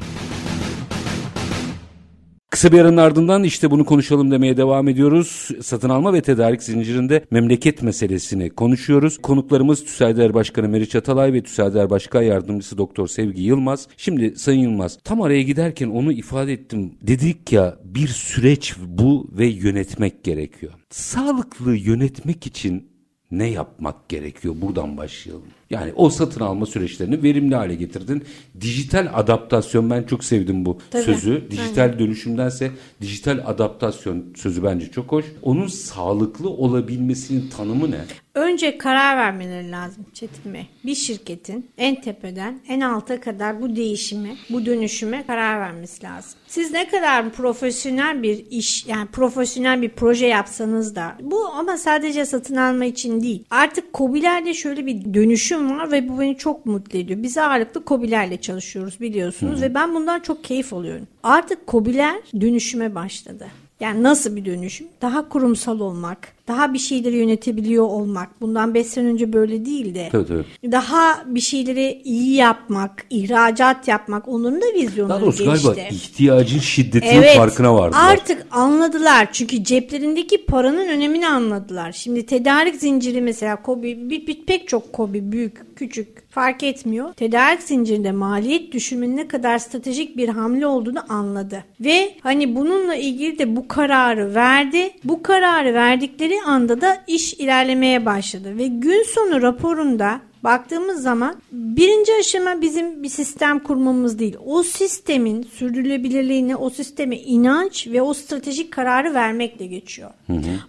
Kısa 2.51 2.73
bir 2.73 2.79
aranın 2.79 2.97
ardından 2.97 3.45
işte 3.45 3.71
bunu 3.71 3.85
konuşalım 3.85 4.31
demeye 4.31 4.57
devam 4.57 4.89
ediyoruz. 4.89 5.49
Satın 5.63 5.89
alma 5.89 6.13
ve 6.13 6.21
tedarik 6.21 6.63
zincirinde 6.63 7.25
memleket 7.31 7.83
meselesini 7.83 8.51
konuşuyoruz. 8.51 9.19
Konuklarımız 9.19 9.85
TÜSAYDER 9.85 10.35
Başkanı 10.35 10.69
Meriç 10.69 10.95
Atalay 10.95 11.33
ve 11.33 11.43
TÜSAYDER 11.43 11.91
Başkan 11.91 12.23
Yardımcısı 12.23 12.79
Doktor 12.79 13.09
Sevgi 13.09 13.43
Yılmaz. 13.43 13.89
Şimdi 13.97 14.37
Sayın 14.37 14.61
Yılmaz 14.61 14.99
tam 15.05 15.23
araya 15.23 15.43
giderken 15.43 15.89
onu 15.89 16.13
ifade 16.13 16.53
ettim. 16.53 16.93
Dedik 17.03 17.53
ya 17.53 17.77
bir 17.85 18.09
süreç 18.09 18.75
bu 18.87 19.29
ve 19.33 19.47
yönetmek 19.47 20.25
gerekiyor. 20.25 20.73
Sağlıklı 20.91 21.77
yönetmek 21.77 22.47
için 22.47 22.89
ne 23.31 23.51
yapmak 23.51 24.09
gerekiyor? 24.09 24.55
Buradan 24.61 24.97
başlayalım. 24.97 25.47
Yani 25.71 25.93
o 25.97 26.11
satın 26.11 26.41
alma 26.41 26.67
süreçlerini 26.67 27.23
verimli 27.23 27.55
hale 27.55 27.75
getirdin. 27.75 28.25
Dijital 28.61 29.09
adaptasyon 29.15 29.91
ben 29.91 30.03
çok 30.03 30.25
sevdim 30.25 30.65
bu 30.67 30.79
Tabii. 30.91 31.03
sözü. 31.03 31.45
Dijital 31.51 31.99
dönüşümdense 31.99 32.71
dijital 33.01 33.43
adaptasyon 33.47 34.25
sözü 34.37 34.65
bence 34.65 34.91
çok 34.91 35.13
hoş. 35.13 35.25
Onun 35.43 35.67
sağlıklı 35.67 36.51
olabilmesinin 36.51 37.51
tanımı 37.57 37.91
ne? 37.91 38.01
Önce 38.35 38.79
karar 38.79 39.17
vermeleri 39.17 39.71
lazım 39.71 40.07
Çetin 40.15 40.55
Bey. 40.55 40.67
Bir 40.85 40.95
şirketin 40.95 41.71
en 41.79 42.01
tepeden 42.01 42.61
en 42.69 42.81
alta 42.81 43.21
kadar 43.21 43.63
bu 43.63 43.77
değişime, 43.77 44.37
bu 44.51 44.67
dönüşüme 44.67 45.25
karar 45.27 45.61
vermesi 45.61 46.05
lazım. 46.05 46.41
Siz 46.47 46.71
ne 46.71 46.89
kadar 46.89 47.31
profesyonel 47.31 48.23
bir 48.23 48.47
iş, 48.51 48.87
yani 48.87 49.07
profesyonel 49.07 49.83
bir 49.83 49.89
proje 49.89 50.27
yapsanız 50.27 50.97
da 50.97 51.17
bu 51.23 51.47
ama 51.47 51.79
sadece 51.79 52.27
satın 52.27 52.57
alma 52.57 52.85
için 52.85 53.23
değil. 53.23 53.45
Artık 53.51 53.95
COBİ'lerde 53.95 54.55
şöyle 54.55 54.87
bir 54.87 55.15
dönüşüm 55.15 55.56
var 55.57 55.93
ve 55.93 56.09
bu 56.09 56.21
beni 56.21 56.37
çok 56.37 56.67
mutlu 56.67 56.99
ediyor. 56.99 57.23
Biz 57.23 57.39
ağırlıklı 57.39 57.83
COBİ'lerle 57.87 58.41
çalışıyoruz 58.41 59.01
biliyorsunuz 59.01 59.63
ve 59.63 59.75
ben 59.75 59.95
bundan 59.95 60.21
çok 60.21 60.45
keyif 60.45 60.73
alıyorum. 60.73 61.07
Artık 61.23 61.69
COBİ'ler 61.69 62.17
dönüşüme 62.41 62.95
başladı. 62.95 63.47
Yani 63.81 64.03
nasıl 64.03 64.37
bir 64.37 64.45
dönüşüm? 64.45 64.87
Daha 65.03 65.29
kurumsal 65.29 65.81
olmak, 65.81 66.36
daha 66.49 66.73
bir 66.75 66.79
şeyleri 66.79 67.17
yönetebiliyor 67.17 67.85
olmak. 67.85 68.41
Bundan 68.41 68.75
5 68.75 68.87
sene 68.87 69.07
önce 69.09 69.33
böyle 69.33 69.65
değildi. 69.67 70.09
Tabii 70.13 70.27
tabii. 70.27 70.73
Daha 70.73 71.23
bir 71.27 71.41
şeyleri 71.41 72.01
iyi 72.05 72.35
yapmak, 72.35 73.07
ihracat 73.11 73.89
yapmak 73.89 74.29
onların 74.29 74.61
da 74.61 74.67
Daha 74.67 74.75
vizyonları 74.83 75.21
doğrusu 75.21 75.47
değişti. 75.47 75.67
galiba 75.67 75.81
ihtiyacın 75.95 76.59
şiddetinin 76.59 77.23
farkına 77.37 77.75
vardılar. 77.75 78.01
Artık 78.13 78.47
anladılar. 78.51 79.29
Çünkü 79.33 79.65
ceplerindeki 79.65 80.45
paranın 80.47 80.89
önemini 80.89 81.29
anladılar. 81.29 81.93
Şimdi 81.93 82.27
tedarik 82.27 82.75
zinciri 82.75 83.21
mesela 83.21 83.63
Kobi 83.63 84.11
bir, 84.11 84.27
bir- 84.27 84.47
pek 84.47 84.69
çok 84.69 84.93
Kobi 84.93 85.33
büyük 85.33 85.77
küçük 85.77 86.31
fark 86.31 86.63
etmiyor. 86.63 87.13
Tedarik 87.13 87.63
zincirinde 87.63 88.13
maliyet 88.13 88.73
düşürmenin 88.73 89.17
ne 89.17 89.29
kadar 89.29 89.59
stratejik 89.59 90.17
bir 90.17 90.29
hamle 90.29 90.67
olduğunu 90.67 91.13
anladı. 91.13 91.65
Ve 91.81 92.15
hani 92.21 92.57
bununla 92.57 92.95
ilgili 92.95 93.39
de 93.39 93.57
bu 93.57 93.69
kararı 93.69 94.35
verdi. 94.35 94.91
Bu 95.05 95.23
kararı 95.23 95.75
verdikleri 95.75 96.36
anda 96.43 96.81
da 96.81 97.05
iş 97.07 97.35
ilerlemeye 97.35 98.07
başladı. 98.07 98.59
Ve 98.59 98.67
gün 98.67 99.03
sonu 99.15 99.43
raporunda 99.43 100.21
Baktığımız 100.47 101.03
zaman 101.03 101.37
birinci 101.53 102.13
aşama 102.21 102.61
bizim 102.61 103.03
bir 103.03 103.09
sistem 103.09 103.59
kurmamız 103.59 104.19
değil. 104.19 104.37
O 104.47 104.63
sistemin 104.63 105.43
sürdürülebilirliğine, 105.43 106.57
o 106.57 106.71
sisteme 106.71 107.17
inanç 107.17 107.87
ve 107.87 108.03
o 108.03 108.15
stratejik 108.15 108.73
kararı 108.73 109.15
vermekle 109.15 109.67
geçiyor. 109.67 110.11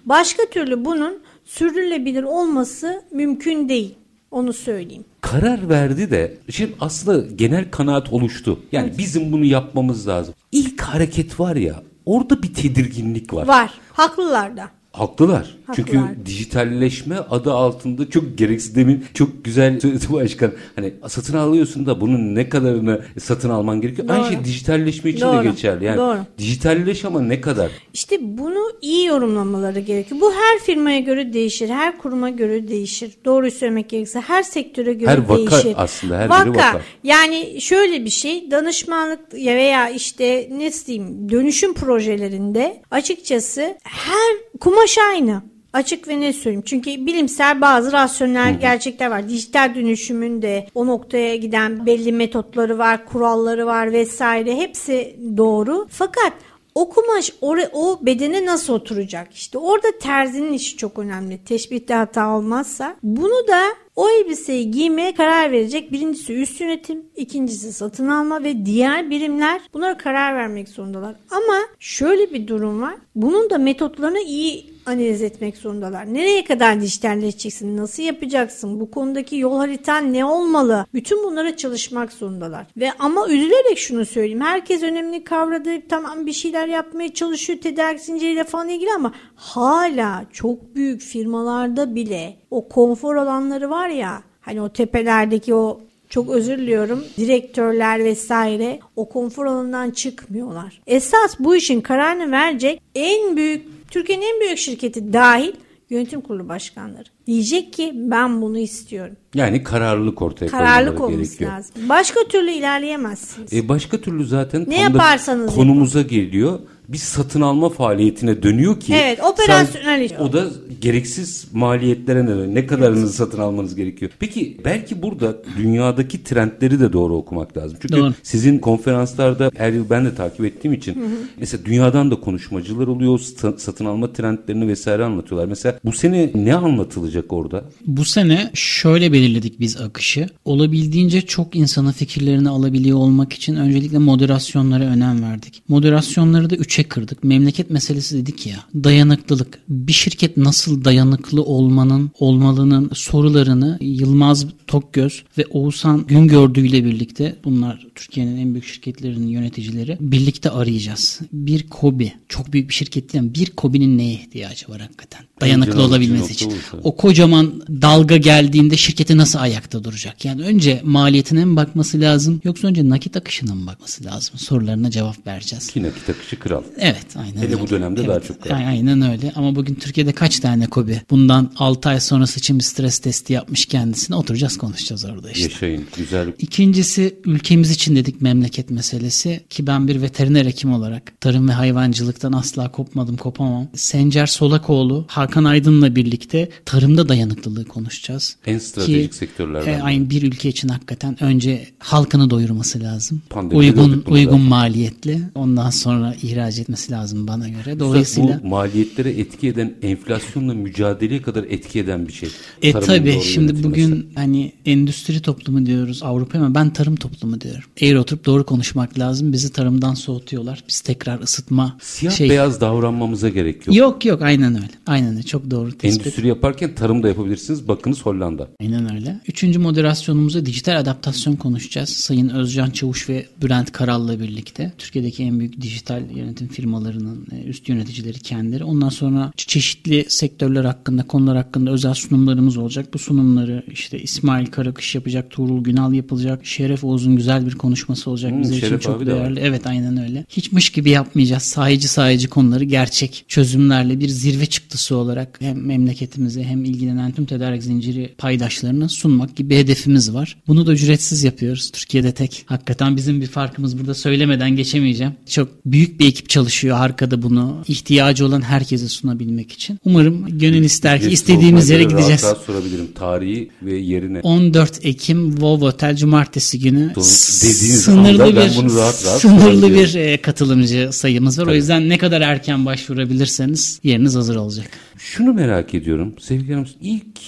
Başka 0.05 0.43
türlü 0.45 0.85
bunun 0.85 1.19
sürdürülebilir 1.45 2.23
olması 2.23 3.01
mümkün 3.11 3.69
değil. 3.69 3.95
Onu 4.31 4.53
söyleyeyim. 4.53 5.05
Karar 5.21 5.69
verdi 5.69 6.11
de 6.11 6.37
şimdi 6.49 6.73
aslında 6.79 7.27
genel 7.35 7.71
kanaat 7.71 8.13
oluştu. 8.13 8.59
Yani 8.71 8.91
bizim 8.97 9.31
bunu 9.31 9.45
yapmamız 9.45 10.07
lazım. 10.07 10.33
İlk 10.51 10.81
hareket 10.81 11.39
var 11.39 11.55
ya 11.55 11.83
orada 12.05 12.43
bir 12.43 12.53
tedirginlik 12.53 13.33
var. 13.33 13.47
Var. 13.47 13.73
Haklılar 13.93 14.57
da. 14.57 14.76
Haklılar. 14.99 15.57
Çünkü 15.75 15.97
Haklılar. 15.97 16.25
dijitalleşme 16.25 17.15
adı 17.29 17.53
altında 17.53 18.09
çok 18.09 18.37
gereksiz 18.37 18.75
demin 18.75 19.05
çok 19.13 19.45
güzel 19.45 19.79
söyledi 19.79 20.05
başkan. 20.13 20.51
Hani 20.75 20.93
satın 21.07 21.37
alıyorsun 21.37 21.85
da 21.85 22.01
bunun 22.01 22.35
ne 22.35 22.49
kadarını 22.49 23.01
satın 23.19 23.49
alman 23.49 23.81
gerekiyor. 23.81 24.09
Aynı 24.09 24.23
Doğru. 24.23 24.31
şey 24.31 24.43
dijitalleşme 24.43 25.09
için 25.11 25.21
Doğru. 25.21 25.43
de 25.43 25.49
geçerli. 25.49 25.85
Yani 25.85 25.97
Doğru. 25.97 26.17
dijitalleş 26.37 27.05
ama 27.05 27.21
ne 27.21 27.41
kadar? 27.41 27.71
İşte 27.93 28.17
bunu 28.21 28.71
iyi 28.81 29.05
yorumlamaları 29.05 29.79
gerekiyor. 29.79 30.21
Bu 30.21 30.33
her 30.33 30.59
firmaya 30.59 30.99
göre 30.99 31.33
değişir, 31.33 31.69
her 31.69 31.97
kuruma 31.97 32.29
göre 32.29 32.67
değişir. 32.67 33.11
Doğruyu 33.25 33.51
söylemek 33.51 33.89
gerekirse 33.89 34.19
her 34.19 34.43
sektöre 34.43 34.93
göre 34.93 35.09
Her 35.09 35.17
vaka 35.17 35.37
değişir. 35.37 35.73
aslında, 35.77 36.17
her 36.17 36.29
biri 36.29 36.49
vaka. 36.49 36.81
Yani 37.03 37.61
şöyle 37.61 38.05
bir 38.05 38.09
şey, 38.09 38.51
danışmanlık 38.51 39.19
ya 39.37 39.55
veya 39.55 39.89
işte 39.89 40.49
ne 40.57 40.71
diyeyim 40.87 41.29
dönüşüm 41.29 41.73
projelerinde 41.73 42.81
açıkçası 42.91 43.77
her 43.83 44.37
kumaş 44.59 44.86
aynı. 44.97 45.41
Açık 45.73 46.07
ve 46.07 46.19
ne 46.19 46.33
söyleyeyim. 46.33 46.63
Çünkü 46.65 46.89
bilimsel 47.05 47.61
bazı 47.61 47.91
rasyonel 47.91 48.59
gerçekler 48.59 49.07
var. 49.07 49.29
Dijital 49.29 49.75
dönüşümün 49.75 50.41
de 50.41 50.67
o 50.75 50.87
noktaya 50.87 51.35
giden 51.35 51.85
belli 51.85 52.11
metotları 52.11 52.77
var, 52.77 53.05
kuralları 53.05 53.65
var 53.65 53.91
vesaire. 53.91 54.55
Hepsi 54.55 55.15
doğru. 55.37 55.87
Fakat 55.89 56.33
o 56.75 56.89
kumaş 56.89 57.29
or- 57.41 57.69
o 57.73 57.99
bedene 58.01 58.45
nasıl 58.45 58.73
oturacak? 58.73 59.33
İşte 59.33 59.57
orada 59.57 59.87
terzinin 60.01 60.53
işi 60.53 60.77
çok 60.77 60.99
önemli. 60.99 61.43
Teşbihte 61.45 61.93
hata 61.93 62.35
olmazsa. 62.37 62.95
Bunu 63.03 63.47
da 63.47 63.61
o 63.95 64.09
elbiseyi 64.09 64.71
giymeye 64.71 65.15
karar 65.15 65.51
verecek 65.51 65.91
birincisi 65.91 66.33
üst 66.33 66.61
yönetim, 66.61 67.05
ikincisi 67.15 67.73
satın 67.73 68.07
alma 68.07 68.43
ve 68.43 68.65
diğer 68.65 69.09
birimler 69.09 69.61
bunlara 69.73 69.97
karar 69.97 70.35
vermek 70.35 70.69
zorundalar. 70.69 71.15
Ama 71.31 71.59
şöyle 71.79 72.33
bir 72.33 72.47
durum 72.47 72.81
var. 72.81 72.95
Bunun 73.15 73.49
da 73.49 73.57
metotlarını 73.57 74.19
iyi 74.19 74.76
analiz 74.87 75.21
etmek 75.21 75.57
zorundalar. 75.57 76.13
Nereye 76.13 76.43
kadar 76.43 76.81
dijitalleşeceksin? 76.81 77.77
Nasıl 77.77 78.03
yapacaksın? 78.03 78.79
Bu 78.79 78.91
konudaki 78.91 79.37
yol 79.37 79.57
haritan 79.57 80.13
ne 80.13 80.25
olmalı? 80.25 80.85
Bütün 80.93 81.23
bunlara 81.23 81.57
çalışmak 81.57 82.13
zorundalar. 82.13 82.65
Ve 82.77 82.91
ama 82.99 83.27
üzülerek 83.27 83.77
şunu 83.77 84.05
söyleyeyim. 84.05 84.41
Herkes 84.41 84.83
önemli 84.83 85.23
kavradı. 85.23 85.69
Tamam 85.89 86.25
bir 86.25 86.33
şeyler 86.33 86.67
yapmaya 86.67 87.13
çalışıyor 87.13 87.59
tedarik 87.59 87.99
zinciriyle 87.99 88.43
falan 88.43 88.69
ilgili 88.69 88.89
ama 88.95 89.13
hala 89.35 90.25
çok 90.33 90.75
büyük 90.75 91.01
firmalarda 91.01 91.95
bile 91.95 92.37
o 92.51 92.69
konfor 92.69 93.15
alanları 93.15 93.69
var 93.69 93.89
ya 93.89 94.23
hani 94.41 94.61
o 94.61 94.69
tepelerdeki 94.69 95.53
o 95.53 95.79
çok 96.09 96.29
özür 96.29 96.57
diliyorum. 96.57 97.03
Direktörler 97.17 98.03
vesaire 98.03 98.79
o 98.95 99.09
konfor 99.09 99.45
alanından 99.45 99.91
çıkmıyorlar. 99.91 100.81
Esas 100.87 101.39
bu 101.39 101.55
işin 101.55 101.81
kararını 101.81 102.31
verecek 102.31 102.81
en 102.95 103.37
büyük 103.37 103.76
Türkiye'nin 103.91 104.25
en 104.35 104.41
büyük 104.41 104.57
şirketi 104.57 105.13
dahil 105.13 105.51
yönetim 105.89 106.21
kurulu 106.21 106.49
başkanları. 106.49 107.03
Diyecek 107.27 107.73
ki 107.73 107.91
ben 107.95 108.41
bunu 108.41 108.57
istiyorum. 108.57 109.15
Yani 109.35 109.63
kararlılık 109.63 110.21
ortaya 110.21 110.47
Kararlılık 110.47 111.01
olması 111.01 111.23
gerekiyor. 111.23 111.51
lazım. 111.51 111.89
Başka 111.89 112.19
türlü 112.29 112.51
ilerleyemezsiniz. 112.51 113.53
E 113.53 113.69
başka 113.69 113.97
türlü 114.01 114.25
zaten 114.25 114.61
Ne 114.61 114.65
tam 114.65 114.73
da 114.73 114.79
yaparsanız 114.79 115.55
konumuza 115.55 116.01
geliyor. 116.01 116.59
Bir 116.89 116.97
satın 116.97 117.41
alma 117.41 117.69
faaliyetine 117.69 118.43
dönüyor 118.43 118.79
ki. 118.79 118.93
Evet 118.93 119.19
operasyonel 119.23 120.09
O 120.19 120.33
da 120.33 120.45
gereksiz 120.81 121.47
maliyetlere 121.53 122.25
ne, 122.25 122.53
ne 122.53 122.67
kadarını 122.67 122.99
evet. 122.99 123.09
satın 123.09 123.39
almanız 123.39 123.75
gerekiyor. 123.75 124.11
Peki 124.19 124.57
belki 124.65 125.01
burada 125.01 125.35
dünyadaki 125.57 126.23
trendleri 126.23 126.79
de 126.79 126.93
doğru 126.93 127.15
okumak 127.15 127.57
lazım. 127.57 127.77
Çünkü 127.81 127.97
doğru. 127.97 128.13
sizin 128.23 128.59
konferanslarda 128.59 129.51
her 129.57 129.73
yıl 129.73 129.89
ben 129.89 130.05
de 130.05 130.15
takip 130.15 130.45
ettiğim 130.45 130.73
için 130.73 130.95
hı 130.95 131.05
hı. 131.05 131.09
mesela 131.37 131.65
dünyadan 131.65 132.11
da 132.11 132.15
konuşmacılar 132.19 132.87
oluyor. 132.87 133.19
Satın 133.57 133.85
alma 133.85 134.13
trendlerini 134.13 134.67
vesaire 134.67 135.03
anlatıyorlar. 135.03 135.47
Mesela 135.47 135.79
bu 135.85 135.91
sene 135.91 136.31
ne 136.35 136.55
anlatılacak 136.55 137.33
orada? 137.33 137.63
Bu 137.87 138.05
sene 138.05 138.51
şöyle 138.53 139.13
belirledik 139.13 139.59
biz 139.59 139.81
akışı. 139.81 140.29
Olabildiğince 140.45 141.21
çok 141.21 141.55
insanın 141.55 141.91
fikirlerini 141.91 142.49
alabiliyor 142.49 142.97
olmak 142.97 143.33
için 143.33 143.55
öncelikle 143.55 143.97
moderasyonlara 143.97 144.83
önem 144.83 145.23
verdik. 145.23 145.63
Moderasyonları 145.67 146.49
da 146.49 146.55
üçe 146.77 146.89
kırdık. 146.89 147.23
Memleket 147.23 147.69
meselesi 147.69 148.17
dedik 148.17 148.47
ya. 148.47 148.65
Dayanıklılık. 148.83 149.59
Bir 149.69 149.93
şirket 149.93 150.37
nasıl 150.37 150.83
dayanıklı 150.83 151.43
olmanın, 151.43 152.11
olmalının 152.19 152.91
sorularını 152.93 153.77
Yılmaz 153.81 154.45
Tokgöz 154.67 155.23
ve 155.37 155.45
Oğuzhan 155.45 156.05
Güngördü 156.07 156.67
ile 156.67 156.85
birlikte 156.85 157.35
bunlar 157.43 157.87
Türkiye'nin 157.95 158.37
en 158.37 158.53
büyük 158.53 158.65
şirketlerinin 158.65 159.27
yöneticileri 159.27 159.97
birlikte 159.99 160.49
arayacağız. 160.49 161.19
Bir 161.33 161.69
kobi, 161.69 162.13
çok 162.29 162.53
büyük 162.53 162.69
bir 162.69 162.73
şirket 162.73 163.13
değil 163.13 163.33
bir 163.33 163.49
kobinin 163.49 163.97
neye 163.97 164.13
ihtiyacı 164.13 164.69
var 164.69 164.81
hakikaten? 164.81 165.21
Dayanıklı 165.41 165.83
olabilmesi 165.83 166.33
için. 166.33 166.53
O 166.83 166.95
kocaman 166.95 167.63
dalga 167.81 168.17
geldiğinde 168.17 168.77
şirketi 168.77 169.17
nasıl 169.17 169.39
ayakta 169.39 169.83
duracak? 169.83 170.25
Yani 170.25 170.41
önce 170.41 170.81
maliyetine 170.83 171.45
mi 171.45 171.55
bakması 171.55 172.01
lazım 172.01 172.41
yoksa 172.43 172.67
önce 172.67 172.89
nakit 172.89 173.17
akışına 173.17 173.55
mı 173.55 173.67
bakması 173.67 174.05
lazım? 174.05 174.39
Sorularına 174.39 174.91
cevap 174.91 175.27
vereceğiz. 175.27 175.67
Ki 175.67 175.83
nakit 175.83 176.09
akışı 176.09 176.39
kral. 176.39 176.63
Evet 176.77 177.05
aynen 177.15 177.37
Hele 177.37 177.45
öyle. 177.45 177.61
bu 177.61 177.69
dönemde 177.69 177.99
evet, 177.99 178.09
daha 178.09 178.19
çok 178.19 178.41
kral. 178.41 178.67
Aynen 178.67 179.01
öyle 179.01 179.31
ama 179.35 179.55
bugün 179.55 179.75
Türkiye'de 179.75 180.11
kaç 180.11 180.39
tane 180.39 180.67
kobi 180.67 181.01
bundan 181.09 181.51
6 181.57 181.89
ay 181.89 181.99
sonrası 181.99 182.39
için 182.39 182.59
bir 182.59 182.63
stres 182.63 182.99
testi 182.99 183.33
yapmış 183.33 183.65
kendisine 183.65 184.15
oturacağız 184.15 184.57
konuşacağız 184.57 185.05
orada 185.05 185.31
işte. 185.31 185.43
Yaşayın 185.43 185.85
güzel. 185.97 186.33
İkincisi 186.39 187.19
ülkemiz 187.25 187.71
için 187.71 187.95
dedik 187.95 188.21
memleket 188.21 188.69
meselesi 188.69 189.43
ki 189.49 189.67
ben 189.67 189.87
bir 189.87 190.01
veteriner 190.01 190.45
hekim 190.45 190.73
olarak 190.73 191.21
tarım 191.21 191.47
ve 191.49 191.51
hayvancılıktan 191.51 192.31
asla 192.31 192.71
kopmadım 192.71 193.17
kopamam. 193.17 193.67
Sencer 193.75 194.25
Solakoğlu, 194.25 195.05
Hakan 195.07 195.43
Aydın'la 195.43 195.95
birlikte 195.95 196.49
tarımda 196.65 197.09
dayanıklılığı 197.09 197.65
konuşacağız. 197.65 198.35
En 198.45 198.57
stratejik 198.57 199.11
ki, 199.11 199.17
sektörlerden. 199.17 199.79
E, 199.79 199.81
aynı 199.81 200.09
bir 200.09 200.23
ülke 200.23 200.49
için 200.49 200.67
hakikaten 200.67 201.23
önce 201.23 201.67
halkını 201.79 202.29
doyurması 202.29 202.79
lazım. 202.79 203.21
Pandemide 203.29 203.57
uygun 203.57 204.03
uygun 204.07 204.31
zaten. 204.31 204.39
maliyetli. 204.41 205.21
Ondan 205.35 205.69
sonra 205.69 206.15
ihraç 206.21 206.56
etmesi 206.59 206.91
lazım 206.91 207.27
bana 207.27 207.49
göre. 207.49 207.79
Dolayısıyla 207.79 208.39
bu 208.43 208.47
maliyetlere 208.47 209.09
etki 209.09 209.47
eden 209.47 209.73
enflasyonla 209.81 210.53
mücadeleye 210.53 211.21
kadar 211.21 211.43
etki 211.43 211.79
eden 211.79 212.07
bir 212.07 212.13
şey. 212.13 212.29
E 212.61 212.71
tabi 212.71 213.21
şimdi 213.21 213.63
bugün 213.63 214.09
hani 214.15 214.51
endüstri 214.65 215.21
toplumu 215.21 215.65
diyoruz 215.65 216.03
Avrupa 216.03 216.37
ama 216.37 216.55
ben 216.55 216.73
tarım 216.73 216.95
toplumu 216.95 217.41
diyorum. 217.41 217.63
Eğer 217.77 217.95
oturup 217.95 218.25
doğru 218.25 218.45
konuşmak 218.45 218.99
lazım. 218.99 219.33
Bizi 219.33 219.51
tarımdan 219.51 219.93
soğutuyorlar. 219.93 220.63
Biz 220.69 220.81
tekrar 220.81 221.19
ısıtma 221.19 221.77
Siyah 221.81 222.13
şey... 222.13 222.29
beyaz 222.29 222.61
davranmamıza 222.61 223.29
gerek 223.29 223.67
yok. 223.67 223.75
Yok 223.75 224.05
yok 224.05 224.21
aynen 224.21 224.55
öyle. 224.55 224.69
Aynen 224.87 225.11
öyle. 225.11 225.23
Çok 225.23 225.51
doğru 225.51 225.71
tespit. 225.77 226.01
Endüstri 226.01 226.27
yaparken 226.27 226.75
tarım 226.75 227.03
da 227.03 227.07
yapabilirsiniz. 227.07 227.67
Bakınız 227.67 228.01
Hollanda. 228.01 228.47
Aynen 228.61 228.95
öyle. 228.95 229.19
Üçüncü 229.27 229.59
moderasyonumuzda 229.59 230.45
dijital 230.45 230.79
adaptasyon 230.79 231.35
konuşacağız. 231.35 231.89
Sayın 231.89 232.29
Özcan 232.29 232.69
Çavuş 232.69 233.09
ve 233.09 233.25
Bülent 233.41 233.71
Karal'la 233.71 234.19
birlikte. 234.19 234.73
Türkiye'deki 234.77 235.23
en 235.23 235.39
büyük 235.39 235.61
dijital 235.61 236.03
yönetim 236.15 236.46
firmalarının 236.47 237.27
e, 237.31 237.43
üst 237.43 237.69
yöneticileri 237.69 238.19
kendileri. 238.19 238.63
Ondan 238.63 238.89
sonra 238.89 239.31
çeşitli 239.37 240.05
sektörler 240.09 240.65
hakkında, 240.65 241.03
konular 241.03 241.37
hakkında 241.37 241.71
özel 241.71 241.93
sunumlarımız 241.93 242.57
olacak. 242.57 242.93
Bu 242.93 242.99
sunumları 242.99 243.63
işte 243.71 243.99
İsmail 243.99 244.45
Karakış 244.45 244.95
yapacak, 244.95 245.31
Tuğrul 245.31 245.63
Günal 245.63 245.93
yapılacak, 245.93 246.45
Şeref 246.45 246.83
Oğuz'un 246.83 247.15
güzel 247.15 247.45
bir 247.45 247.51
konuşması 247.55 248.09
olacak. 248.09 248.31
Hmm, 248.31 248.41
Bize 248.41 248.57
için 248.57 248.77
çok 248.77 249.05
değerli. 249.05 249.39
Evet 249.39 249.67
aynen 249.67 249.97
öyle. 249.97 250.25
Hiçmiş 250.29 250.69
gibi 250.69 250.89
yapmayacağız. 250.89 251.43
Sahici 251.43 251.87
sahici 251.87 252.27
konuları 252.27 252.63
gerçek 252.63 253.25
çözümlerle 253.27 253.99
bir 253.99 254.09
zirve 254.09 254.45
çıktısı 254.45 254.97
olarak 254.97 255.37
hem 255.41 255.65
memleketimize 255.65 256.43
hem 256.43 256.65
ilgilenen 256.65 257.11
tüm 257.11 257.25
tedarik 257.25 257.63
zinciri 257.63 258.13
paydaşlarına 258.17 258.89
sunmak 258.89 259.35
gibi 259.35 259.49
bir 259.49 259.57
hedefimiz 259.57 260.13
var. 260.13 260.37
Bunu 260.47 260.67
da 260.67 260.73
ücretsiz 260.73 261.23
yapıyoruz. 261.23 261.71
Türkiye'de 261.71 262.11
tek. 262.11 262.43
Hakikaten 262.45 262.95
bizim 262.95 263.21
bir 263.21 263.27
farkımız 263.27 263.79
burada 263.79 263.93
söylemeden 263.93 264.55
geçemeyeceğim. 264.55 265.13
Çok 265.29 265.65
büyük 265.65 265.99
bir 265.99 266.07
ekip 266.07 266.29
çalışıyor 266.37 266.77
arkada 266.79 267.21
bunu 267.21 267.63
ihtiyacı 267.67 268.25
olan 268.25 268.41
herkese 268.41 268.87
sunabilmek 268.87 269.51
için. 269.51 269.79
Umarım 269.85 270.39
gönül 270.39 270.63
ister 270.63 271.01
ki 271.01 271.09
istediğimiz 271.09 271.69
yere 271.69 271.83
gideceğiz. 271.83 272.23
Rahat 272.23 272.37
sorabilirim. 272.37 272.87
Tarihi 272.95 273.49
ve 273.61 273.75
yerine. 273.75 274.19
14 274.19 274.85
Ekim 274.85 275.31
Wow 275.31 275.65
Hotel 275.65 275.95
Cumartesi 275.95 276.59
günü 276.59 276.89
dediğiniz 276.89 277.81
sınırlı 277.81 278.25
bir 278.25 278.55
bunu 278.57 278.75
rahat 278.75 279.05
rahat 279.05 279.21
sınırlı 279.21 279.73
bir 279.73 279.95
e, 279.95 280.21
katılımcı 280.21 280.89
sayımız 280.91 281.39
var. 281.39 281.43
Tabii. 281.43 281.53
O 281.53 281.55
yüzden 281.55 281.89
ne 281.89 281.97
kadar 281.97 282.21
erken 282.21 282.65
başvurabilirseniz 282.65 283.79
yeriniz 283.83 284.15
hazır 284.15 284.35
olacak. 284.35 284.69
Şunu 284.97 285.33
merak 285.33 285.73
ediyorum 285.73 286.15
sevgili 286.19 286.53
hanım. 286.53 286.67
İlk 286.81 287.19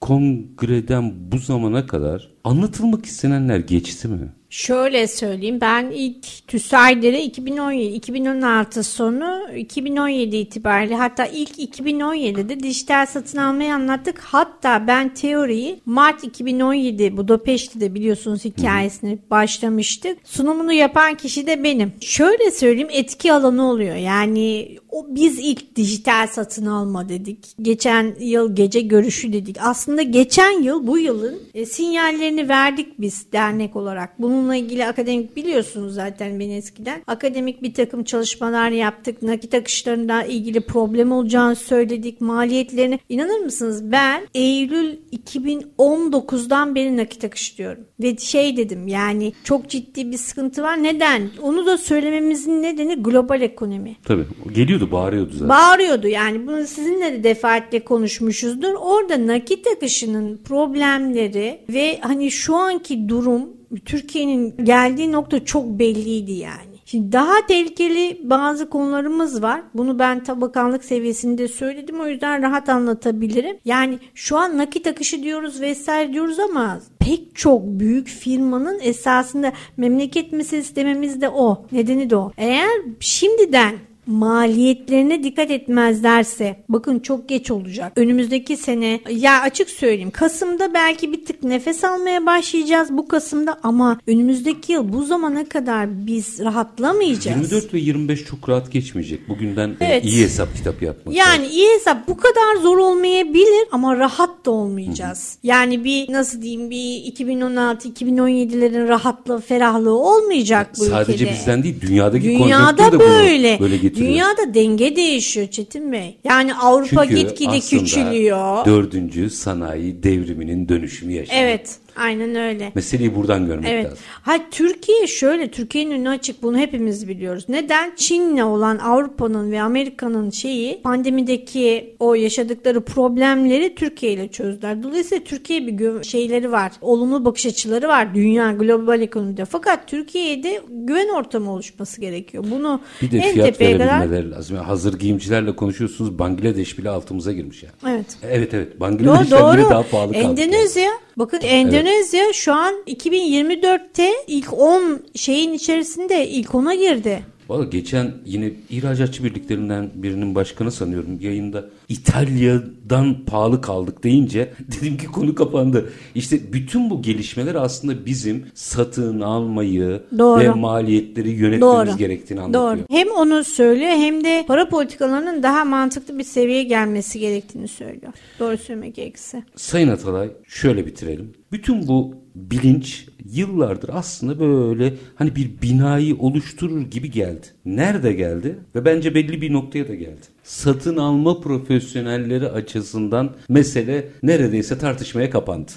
kongreden 0.00 1.32
bu 1.32 1.38
zamana 1.38 1.86
kadar 1.86 2.28
anlatılmak 2.44 3.06
istenenler 3.06 3.58
geçti 3.58 4.08
mi? 4.08 4.18
Şöyle 4.50 5.06
söyleyeyim 5.06 5.60
ben 5.60 5.90
ilk 5.90 6.48
TÜSAYDER'e 6.48 7.22
2017 7.22 7.94
2016 7.94 8.82
sonu 8.82 9.48
2017 9.56 10.36
itibariyle 10.36 10.94
hatta 10.94 11.26
ilk 11.26 11.58
2017'de 11.58 12.60
dijital 12.60 13.06
satın 13.06 13.38
almayı 13.38 13.74
anlattık. 13.74 14.18
Hatta 14.18 14.86
ben 14.86 15.14
teoriyi 15.14 15.80
Mart 15.86 16.24
2017 16.24 17.16
Budapeşte'de 17.16 17.94
biliyorsunuz 17.94 18.44
hikayesini 18.44 19.18
başlamıştık. 19.30 20.18
Sunumunu 20.24 20.72
yapan 20.72 21.14
kişi 21.14 21.46
de 21.46 21.64
benim. 21.64 21.92
Şöyle 22.00 22.50
söyleyeyim 22.50 22.88
etki 22.92 23.32
alanı 23.32 23.70
oluyor. 23.70 23.96
Yani 23.96 24.78
o 24.98 25.06
biz 25.14 25.38
ilk 25.38 25.76
dijital 25.76 26.26
satın 26.26 26.66
alma 26.66 27.08
dedik. 27.08 27.38
Geçen 27.62 28.14
yıl 28.20 28.56
gece 28.56 28.80
görüşü 28.80 29.32
dedik. 29.32 29.56
Aslında 29.60 30.02
geçen 30.02 30.62
yıl 30.62 30.86
bu 30.86 30.98
yılın 30.98 31.38
e, 31.54 31.66
sinyallerini 31.66 32.48
verdik 32.48 33.00
biz 33.00 33.32
dernek 33.32 33.76
olarak. 33.76 34.22
Bunu 34.22 34.48
Bununla 34.48 34.56
ilgili 34.56 34.86
akademik 34.86 35.36
biliyorsunuz 35.36 35.94
zaten 35.94 36.40
beni 36.40 36.56
eskiden. 36.56 37.02
Akademik 37.06 37.62
bir 37.62 37.74
takım 37.74 38.04
çalışmalar 38.04 38.70
yaptık. 38.70 39.22
Nakit 39.22 39.54
akışlarında 39.54 40.22
ilgili 40.22 40.60
problem 40.60 41.12
olacağını 41.12 41.56
söyledik. 41.56 42.20
Maliyetlerini 42.20 42.98
inanır 43.08 43.38
mısınız 43.38 43.92
ben 43.92 44.26
Eylül 44.34 44.96
2019'dan 45.28 46.74
beri 46.74 46.96
nakit 46.96 47.24
akış 47.24 47.58
diyorum. 47.58 47.84
Ve 48.00 48.16
şey 48.16 48.56
dedim 48.56 48.88
yani 48.88 49.32
çok 49.44 49.68
ciddi 49.68 50.12
bir 50.12 50.18
sıkıntı 50.18 50.62
var. 50.62 50.82
Neden? 50.82 51.30
Onu 51.42 51.66
da 51.66 51.78
söylememizin 51.78 52.62
nedeni 52.62 52.94
global 53.02 53.42
ekonomi. 53.42 53.96
Tabii. 54.04 54.24
Geliyordu 54.52 54.87
bağırıyordu 54.92 55.32
zaten. 55.32 55.48
Bağırıyordu 55.48 56.08
yani. 56.08 56.46
Bunu 56.46 56.66
sizinle 56.66 57.12
de 57.12 57.24
defaatle 57.24 57.84
konuşmuşuzdur. 57.84 58.74
Orada 58.80 59.26
nakit 59.26 59.66
akışının 59.66 60.36
problemleri 60.36 61.60
ve 61.68 61.98
hani 62.00 62.30
şu 62.30 62.56
anki 62.56 63.08
durum 63.08 63.40
Türkiye'nin 63.84 64.54
geldiği 64.64 65.12
nokta 65.12 65.44
çok 65.44 65.66
belliydi 65.66 66.32
yani. 66.32 66.78
Şimdi 66.84 67.12
daha 67.12 67.46
tehlikeli 67.48 68.20
bazı 68.24 68.70
konularımız 68.70 69.42
var. 69.42 69.62
Bunu 69.74 69.98
ben 69.98 70.24
tabakanlık 70.24 70.84
seviyesinde 70.84 71.48
söyledim. 71.48 72.00
O 72.00 72.06
yüzden 72.06 72.42
rahat 72.42 72.68
anlatabilirim. 72.68 73.56
Yani 73.64 73.98
şu 74.14 74.38
an 74.38 74.58
nakit 74.58 74.86
akışı 74.86 75.22
diyoruz 75.22 75.60
vesaire 75.60 76.12
diyoruz 76.12 76.38
ama 76.38 76.80
pek 76.98 77.36
çok 77.36 77.62
büyük 77.64 78.08
firmanın 78.08 78.78
esasında 78.82 79.52
memleket 79.76 80.32
meselesi 80.32 80.76
dememiz 80.76 81.20
de 81.20 81.28
o. 81.28 81.66
Nedeni 81.72 82.10
de 82.10 82.16
o. 82.16 82.32
Eğer 82.36 82.70
şimdiden 83.00 83.74
maliyetlerine 84.08 85.22
dikkat 85.22 85.50
etmezlerse 85.50 86.56
bakın 86.68 86.98
çok 86.98 87.28
geç 87.28 87.50
olacak. 87.50 87.92
Önümüzdeki 87.96 88.56
sene 88.56 89.00
ya 89.10 89.40
açık 89.40 89.70
söyleyeyim 89.70 90.10
Kasım'da 90.10 90.74
belki 90.74 91.12
bir 91.12 91.24
tık 91.24 91.42
nefes 91.42 91.84
almaya 91.84 92.26
başlayacağız 92.26 92.88
bu 92.90 93.08
Kasım'da 93.08 93.58
ama 93.62 94.00
önümüzdeki 94.06 94.72
yıl 94.72 94.92
bu 94.92 95.04
zamana 95.04 95.48
kadar 95.48 96.06
biz 96.06 96.40
rahatlamayacağız. 96.40 97.52
24 97.52 97.74
ve 97.74 97.78
25 97.78 98.24
çok 98.24 98.48
rahat 98.48 98.72
geçmeyecek. 98.72 99.28
Bugünden 99.28 99.76
evet. 99.80 100.04
iyi 100.04 100.24
hesap 100.24 100.56
kitap 100.56 100.82
yapmak. 100.82 101.14
Yani 101.14 101.42
lazım. 101.42 101.56
iyi 101.56 101.68
hesap 101.74 102.08
bu 102.08 102.16
kadar 102.16 102.62
zor 102.62 102.78
olmayabilir 102.78 103.68
ama 103.72 103.96
rahat 103.96 104.46
da 104.46 104.50
olmayacağız. 104.50 105.32
Hı-hı. 105.32 105.46
Yani 105.46 105.84
bir 105.84 106.12
nasıl 106.12 106.42
diyeyim 106.42 106.70
bir 106.70 107.12
2016-2017'lerin 107.12 108.88
rahatlığı 108.88 109.40
ferahlığı 109.40 109.98
olmayacak 109.98 110.70
bu 110.78 110.84
Sadece 110.84 111.12
ülkede. 111.12 111.18
Sadece 111.18 111.40
bizden 111.40 111.62
değil 111.62 111.80
dünyadaki 111.80 112.24
Dünyada 112.24 112.92
de 112.92 112.98
böyle. 112.98 113.60
böyle 113.60 113.76
getiriyor 113.76 113.97
Dünyada 113.98 114.54
denge 114.54 114.96
değişiyor 114.96 115.46
Çetin 115.46 115.92
Bey. 115.92 116.18
Yani 116.24 116.54
Avrupa 116.54 117.06
Çünkü 117.06 117.16
gitgide 117.16 117.60
küçülüyor. 117.60 118.64
dördüncü 118.64 119.30
sanayi 119.30 120.02
devriminin 120.02 120.68
dönüşümü 120.68 121.12
yaşanıyor. 121.12 121.44
Evet. 121.44 121.78
Aynen 121.98 122.34
öyle. 122.34 122.72
Meseleyi 122.74 123.14
buradan 123.14 123.46
görmek 123.46 123.68
evet. 123.70 123.84
lazım. 123.84 123.98
Ha 124.22 124.36
Türkiye 124.50 125.06
şöyle 125.06 125.50
Türkiye'nin 125.50 125.90
önü 125.90 126.08
açık 126.08 126.42
bunu 126.42 126.58
hepimiz 126.58 127.08
biliyoruz. 127.08 127.44
Neden? 127.48 127.92
Çin'le 127.96 128.42
olan 128.42 128.78
Avrupa'nın 128.78 129.52
ve 129.52 129.62
Amerika'nın 129.62 130.30
şeyi 130.30 130.82
pandemideki 130.82 131.94
o 131.98 132.14
yaşadıkları 132.14 132.80
problemleri 132.80 133.74
Türkiye 133.74 134.12
ile 134.12 134.28
çözdüler. 134.28 134.82
Dolayısıyla 134.82 135.24
Türkiye 135.24 135.66
bir 135.66 136.02
şeyleri 136.02 136.52
var. 136.52 136.72
Olumlu 136.80 137.24
bakış 137.24 137.46
açıları 137.46 137.88
var 137.88 138.14
dünya 138.14 138.52
global 138.52 139.00
ekonomide. 139.00 139.44
Fakat 139.44 139.88
Türkiye'de 139.88 140.60
güven 140.70 141.08
ortamı 141.08 141.52
oluşması 141.52 142.00
gerekiyor. 142.00 142.44
Bunu 142.50 142.80
bir 143.02 143.10
de 143.10 143.18
en 143.18 143.32
fiyat 143.32 143.60
verebilmeleri 143.60 144.08
kadar... 144.08 144.36
lazım. 144.36 144.56
Yani 144.56 144.66
hazır 144.66 144.98
giyimcilerle 144.98 145.56
konuşuyorsunuz. 145.56 146.18
Bangladeş 146.18 146.78
bile 146.78 146.90
altımıza 146.90 147.32
girmiş 147.32 147.62
yani. 147.62 147.94
Evet. 147.96 148.06
Evet 148.22 148.54
evet. 148.54 148.80
Bangladeş'ten 148.80 149.56
bile 149.56 149.62
daha 149.62 149.82
pahalı 149.82 150.12
kaldı. 150.12 150.40
Endonezya. 150.40 150.90
Bakın 151.18 151.40
Endonezya 151.40 152.24
evet. 152.24 152.34
şu 152.34 152.54
an 152.54 152.74
2024'te 152.86 154.12
ilk 154.26 154.52
10 154.52 155.00
şeyin 155.14 155.52
içerisinde 155.52 156.28
ilk 156.28 156.48
10'a 156.48 156.74
girdi. 156.74 157.22
Valla 157.48 157.64
geçen 157.64 158.12
yine 158.26 158.52
ihracatçı 158.70 159.24
birliklerinden 159.24 159.90
birinin 159.94 160.34
başkanı 160.34 160.72
sanıyorum 160.72 161.20
yayında 161.20 161.64
İtalya'dan 161.88 163.24
pahalı 163.26 163.60
kaldık 163.60 164.04
deyince 164.04 164.52
dedim 164.80 164.96
ki 164.96 165.06
konu 165.06 165.34
kapandı. 165.34 165.92
İşte 166.14 166.52
bütün 166.52 166.90
bu 166.90 167.02
gelişmeler 167.02 167.54
aslında 167.54 168.06
bizim 168.06 168.46
satın 168.54 169.20
almayı 169.20 170.02
Doğru. 170.18 170.40
ve 170.40 170.50
maliyetleri 170.50 171.30
yönetmemiz 171.30 171.88
Doğru. 171.88 171.96
gerektiğini 171.96 172.40
anlatıyor. 172.40 172.76
Doğru. 172.76 172.98
Hem 172.98 173.08
onu 173.10 173.44
söylüyor 173.44 173.90
hem 173.90 174.24
de 174.24 174.44
para 174.48 174.68
politikalarının 174.68 175.42
daha 175.42 175.64
mantıklı 175.64 176.18
bir 176.18 176.24
seviyeye 176.24 176.62
gelmesi 176.62 177.18
gerektiğini 177.18 177.68
söylüyor. 177.68 178.12
Doğru 178.38 178.58
söylemek 178.58 178.94
gerekirse. 178.94 179.42
Sayın 179.56 179.88
Atalay 179.88 180.30
şöyle 180.46 180.86
bitirelim. 180.86 181.34
Bütün 181.52 181.88
bu 181.88 182.14
bilinç 182.50 183.06
yıllardır 183.32 183.90
aslında 183.92 184.40
böyle 184.40 184.94
hani 185.14 185.36
bir 185.36 185.50
binayı 185.62 186.16
oluşturur 186.16 186.82
gibi 186.82 187.10
geldi. 187.10 187.46
Nerede 187.64 188.12
geldi? 188.12 188.58
Ve 188.74 188.84
bence 188.84 189.14
belli 189.14 189.42
bir 189.42 189.52
noktaya 189.52 189.88
da 189.88 189.94
geldi. 189.94 190.26
Satın 190.42 190.96
alma 190.96 191.40
profesyonelleri 191.40 192.48
açısından 192.48 193.32
mesele 193.48 194.08
neredeyse 194.22 194.78
tartışmaya 194.78 195.30
kapandı. 195.30 195.72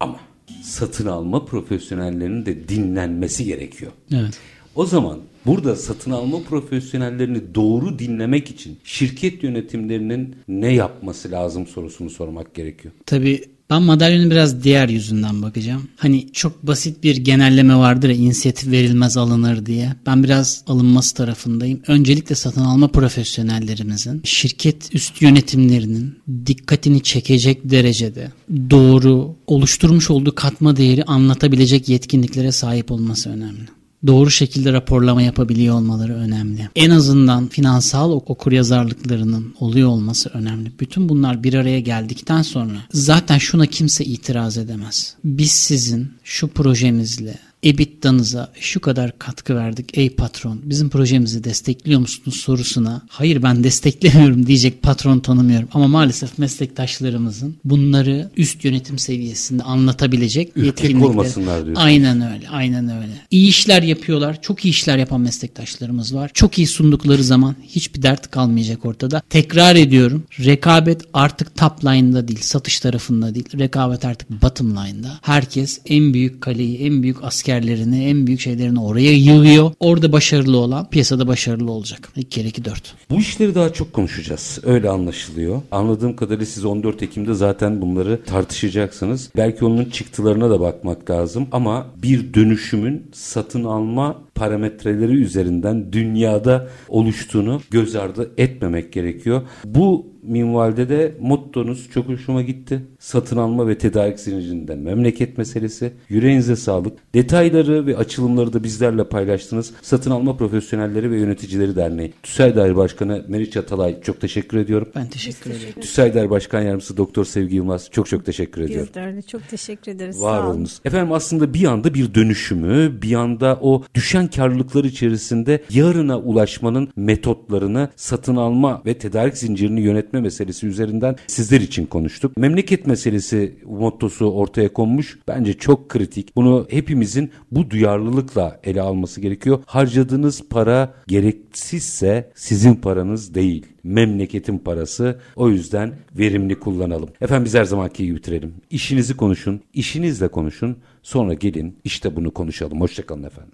Ama 0.00 0.20
satın 0.62 1.06
alma 1.06 1.44
profesyonellerinin 1.44 2.46
de 2.46 2.68
dinlenmesi 2.68 3.44
gerekiyor. 3.44 3.92
Evet. 4.14 4.38
O 4.74 4.86
zaman 4.86 5.18
burada 5.46 5.76
satın 5.76 6.10
alma 6.10 6.42
profesyonellerini 6.42 7.54
doğru 7.54 7.98
dinlemek 7.98 8.50
için 8.50 8.78
şirket 8.84 9.42
yönetimlerinin 9.42 10.36
ne 10.48 10.74
yapması 10.74 11.30
lazım 11.30 11.66
sorusunu 11.66 12.10
sormak 12.10 12.54
gerekiyor. 12.54 12.94
Tabii 13.06 13.44
ben 13.70 13.82
madalyonun 13.82 14.30
biraz 14.30 14.64
diğer 14.64 14.88
yüzünden 14.88 15.42
bakacağım. 15.42 15.88
Hani 15.96 16.32
çok 16.32 16.62
basit 16.62 17.04
bir 17.04 17.16
genelleme 17.16 17.76
vardır 17.76 18.08
ya 18.08 18.14
inisiyatif 18.14 18.70
verilmez 18.70 19.16
alınır 19.16 19.66
diye. 19.66 19.94
Ben 20.06 20.24
biraz 20.24 20.62
alınması 20.66 21.14
tarafındayım. 21.14 21.80
Öncelikle 21.88 22.34
satın 22.34 22.60
alma 22.60 22.88
profesyonellerimizin 22.88 24.20
şirket 24.24 24.94
üst 24.94 25.22
yönetimlerinin 25.22 26.18
dikkatini 26.46 27.02
çekecek 27.02 27.70
derecede 27.70 28.32
doğru 28.70 29.36
oluşturmuş 29.46 30.10
olduğu 30.10 30.34
katma 30.34 30.76
değeri 30.76 31.04
anlatabilecek 31.04 31.88
yetkinliklere 31.88 32.52
sahip 32.52 32.92
olması 32.92 33.30
önemli 33.30 33.77
doğru 34.06 34.30
şekilde 34.30 34.72
raporlama 34.72 35.22
yapabiliyor 35.22 35.74
olmaları 35.74 36.14
önemli. 36.14 36.68
En 36.76 36.90
azından 36.90 37.48
finansal 37.48 38.10
okur 38.10 38.52
yazarlıklarının 38.52 39.54
oluyor 39.60 39.88
olması 39.88 40.30
önemli. 40.34 40.72
Bütün 40.80 41.08
bunlar 41.08 41.44
bir 41.44 41.54
araya 41.54 41.80
geldikten 41.80 42.42
sonra 42.42 42.78
zaten 42.92 43.38
şuna 43.38 43.66
kimse 43.66 44.04
itiraz 44.04 44.58
edemez. 44.58 45.14
Biz 45.24 45.52
sizin 45.52 46.12
şu 46.24 46.48
projemizle 46.48 47.38
EBITDA'nıza 47.64 48.52
şu 48.60 48.80
kadar 48.80 49.18
katkı 49.18 49.56
verdik 49.56 49.98
ey 49.98 50.10
patron 50.10 50.60
bizim 50.64 50.88
projemizi 50.88 51.44
destekliyor 51.44 52.00
musunuz 52.00 52.36
sorusuna 52.36 53.02
hayır 53.08 53.42
ben 53.42 53.64
desteklemiyorum 53.64 54.46
diyecek 54.46 54.82
patron 54.82 55.18
tanımıyorum 55.18 55.68
ama 55.72 55.88
maalesef 55.88 56.38
meslektaşlarımızın 56.38 57.56
bunları 57.64 58.30
üst 58.36 58.64
yönetim 58.64 58.98
seviyesinde 58.98 59.62
anlatabilecek 59.62 60.56
yetkinlikleri. 60.56 61.04
olmasınlar 61.04 61.64
diyorsun. 61.64 61.82
Aynen 61.82 62.32
öyle 62.34 62.48
aynen 62.48 62.88
öyle. 62.88 63.12
İyi 63.30 63.48
işler 63.48 63.82
yapıyorlar 63.82 64.42
çok 64.42 64.64
iyi 64.64 64.70
işler 64.70 64.98
yapan 64.98 65.20
meslektaşlarımız 65.20 66.14
var. 66.14 66.30
Çok 66.34 66.58
iyi 66.58 66.66
sundukları 66.66 67.24
zaman 67.24 67.56
hiçbir 67.62 68.02
dert 68.02 68.30
kalmayacak 68.30 68.84
ortada. 68.84 69.22
Tekrar 69.30 69.76
ediyorum 69.76 70.24
rekabet 70.44 71.02
artık 71.12 71.56
top 71.56 71.84
line'da 71.84 72.28
değil 72.28 72.40
satış 72.42 72.80
tarafında 72.80 73.34
değil 73.34 73.58
rekabet 73.58 74.04
artık 74.04 74.42
bottom 74.42 74.70
line'da. 74.70 75.18
Herkes 75.22 75.80
en 75.86 76.14
büyük 76.14 76.40
kaleyi 76.40 76.78
en 76.78 77.02
büyük 77.02 77.24
asker 77.24 77.47
askerlerini, 77.48 78.04
en 78.04 78.26
büyük 78.26 78.40
şeylerini 78.40 78.80
oraya 78.80 79.12
yığıyor. 79.12 79.72
Orada 79.80 80.12
başarılı 80.12 80.56
olan 80.56 80.90
piyasada 80.90 81.26
başarılı 81.28 81.72
olacak. 81.72 82.08
2 82.16 82.28
kere 82.28 82.48
2 82.48 82.64
4. 82.64 82.94
Bu 83.10 83.14
işleri 83.14 83.54
daha 83.54 83.72
çok 83.72 83.92
konuşacağız. 83.92 84.58
Öyle 84.64 84.90
anlaşılıyor. 84.90 85.62
Anladığım 85.70 86.16
kadarıyla 86.16 86.46
siz 86.46 86.64
14 86.64 87.02
Ekim'de 87.02 87.34
zaten 87.34 87.80
bunları 87.80 88.24
tartışacaksınız. 88.24 89.30
Belki 89.36 89.64
onun 89.64 89.84
çıktılarına 89.84 90.50
da 90.50 90.60
bakmak 90.60 91.10
lazım 91.10 91.46
ama 91.52 91.86
bir 92.02 92.34
dönüşümün 92.34 93.10
satın 93.12 93.64
alma 93.64 94.16
parametreleri 94.34 95.12
üzerinden 95.12 95.92
dünyada 95.92 96.68
oluştuğunu 96.88 97.60
göz 97.70 97.96
ardı 97.96 98.30
etmemek 98.38 98.92
gerekiyor. 98.92 99.42
Bu 99.64 100.06
minvalde 100.28 100.88
de 100.88 101.14
mottonuz 101.20 101.90
çok 101.90 102.08
hoşuma 102.08 102.42
gitti. 102.42 102.80
Satın 102.98 103.36
alma 103.36 103.68
ve 103.68 103.78
tedarik 103.78 104.20
zincirinde 104.20 104.74
memleket 104.74 105.38
meselesi. 105.38 105.92
Yüreğinize 106.08 106.56
sağlık. 106.56 107.14
Detayları 107.14 107.86
ve 107.86 107.96
açılımları 107.96 108.52
da 108.52 108.64
bizlerle 108.64 109.04
paylaştınız. 109.04 109.72
Satın 109.82 110.10
alma 110.10 110.36
profesyonelleri 110.36 111.10
ve 111.10 111.18
yöneticileri 111.18 111.76
derneği. 111.76 112.12
TÜSAY 112.22 112.56
Daire 112.56 112.76
Başkanı 112.76 113.24
Meriç 113.28 113.56
Atalay 113.56 114.00
çok 114.00 114.20
teşekkür 114.20 114.58
ediyorum. 114.58 114.88
Ben 114.94 115.06
teşekkür 115.08 115.50
ederim. 115.50 115.80
TÜSAY 115.80 116.14
Daire 116.14 116.30
Başkan 116.30 116.62
Yardımcısı 116.62 116.96
Doktor 116.96 117.24
Sevgi 117.24 117.56
Yılmaz 117.56 117.90
çok 117.90 118.06
çok 118.06 118.26
teşekkür 118.26 118.62
ediyorum. 118.62 118.88
Biz 118.96 119.16
de 119.16 119.22
çok 119.22 119.48
teşekkür 119.48 119.92
ederiz. 119.92 120.22
Var 120.22 120.44
olunuz. 120.44 120.80
Efendim 120.84 121.12
aslında 121.12 121.54
bir 121.54 121.64
anda 121.64 121.94
bir 121.94 122.14
dönüşümü, 122.14 123.02
bir 123.02 123.14
anda 123.14 123.58
o 123.60 123.82
düşen 123.94 124.28
karlılıklar 124.28 124.84
içerisinde 124.84 125.62
yarına 125.70 126.18
ulaşmanın 126.18 126.88
metotlarını 126.96 127.88
satın 127.96 128.36
alma 128.36 128.82
ve 128.86 128.98
tedarik 128.98 129.36
zincirini 129.36 129.80
yönetme 129.80 130.17
meselesi 130.20 130.66
üzerinden 130.66 131.16
sizler 131.26 131.60
için 131.60 131.86
konuştuk. 131.86 132.36
Memleket 132.36 132.86
meselesi 132.86 133.58
mottosu 133.64 134.30
ortaya 134.30 134.72
konmuş. 134.72 135.18
Bence 135.28 135.54
çok 135.54 135.88
kritik. 135.88 136.36
Bunu 136.36 136.66
hepimizin 136.70 137.30
bu 137.50 137.70
duyarlılıkla 137.70 138.60
ele 138.64 138.80
alması 138.80 139.20
gerekiyor. 139.20 139.62
Harcadığınız 139.66 140.42
para 140.50 140.94
gereksizse 141.06 142.30
sizin 142.34 142.74
paranız 142.74 143.34
değil 143.34 143.66
memleketin 143.88 144.58
parası. 144.58 145.20
O 145.36 145.48
yüzden 145.48 145.94
verimli 146.18 146.60
kullanalım. 146.60 147.08
Efendim 147.20 147.44
biz 147.44 147.54
her 147.54 147.64
zamanki 147.64 148.06
gibi 148.06 148.16
bitirelim. 148.16 148.54
İşinizi 148.70 149.16
konuşun, 149.16 149.60
işinizle 149.74 150.28
konuşun. 150.28 150.76
Sonra 151.02 151.34
gelin 151.34 151.76
işte 151.84 152.16
bunu 152.16 152.30
konuşalım. 152.30 152.80
Hoşçakalın 152.80 153.22
efendim. 153.22 153.52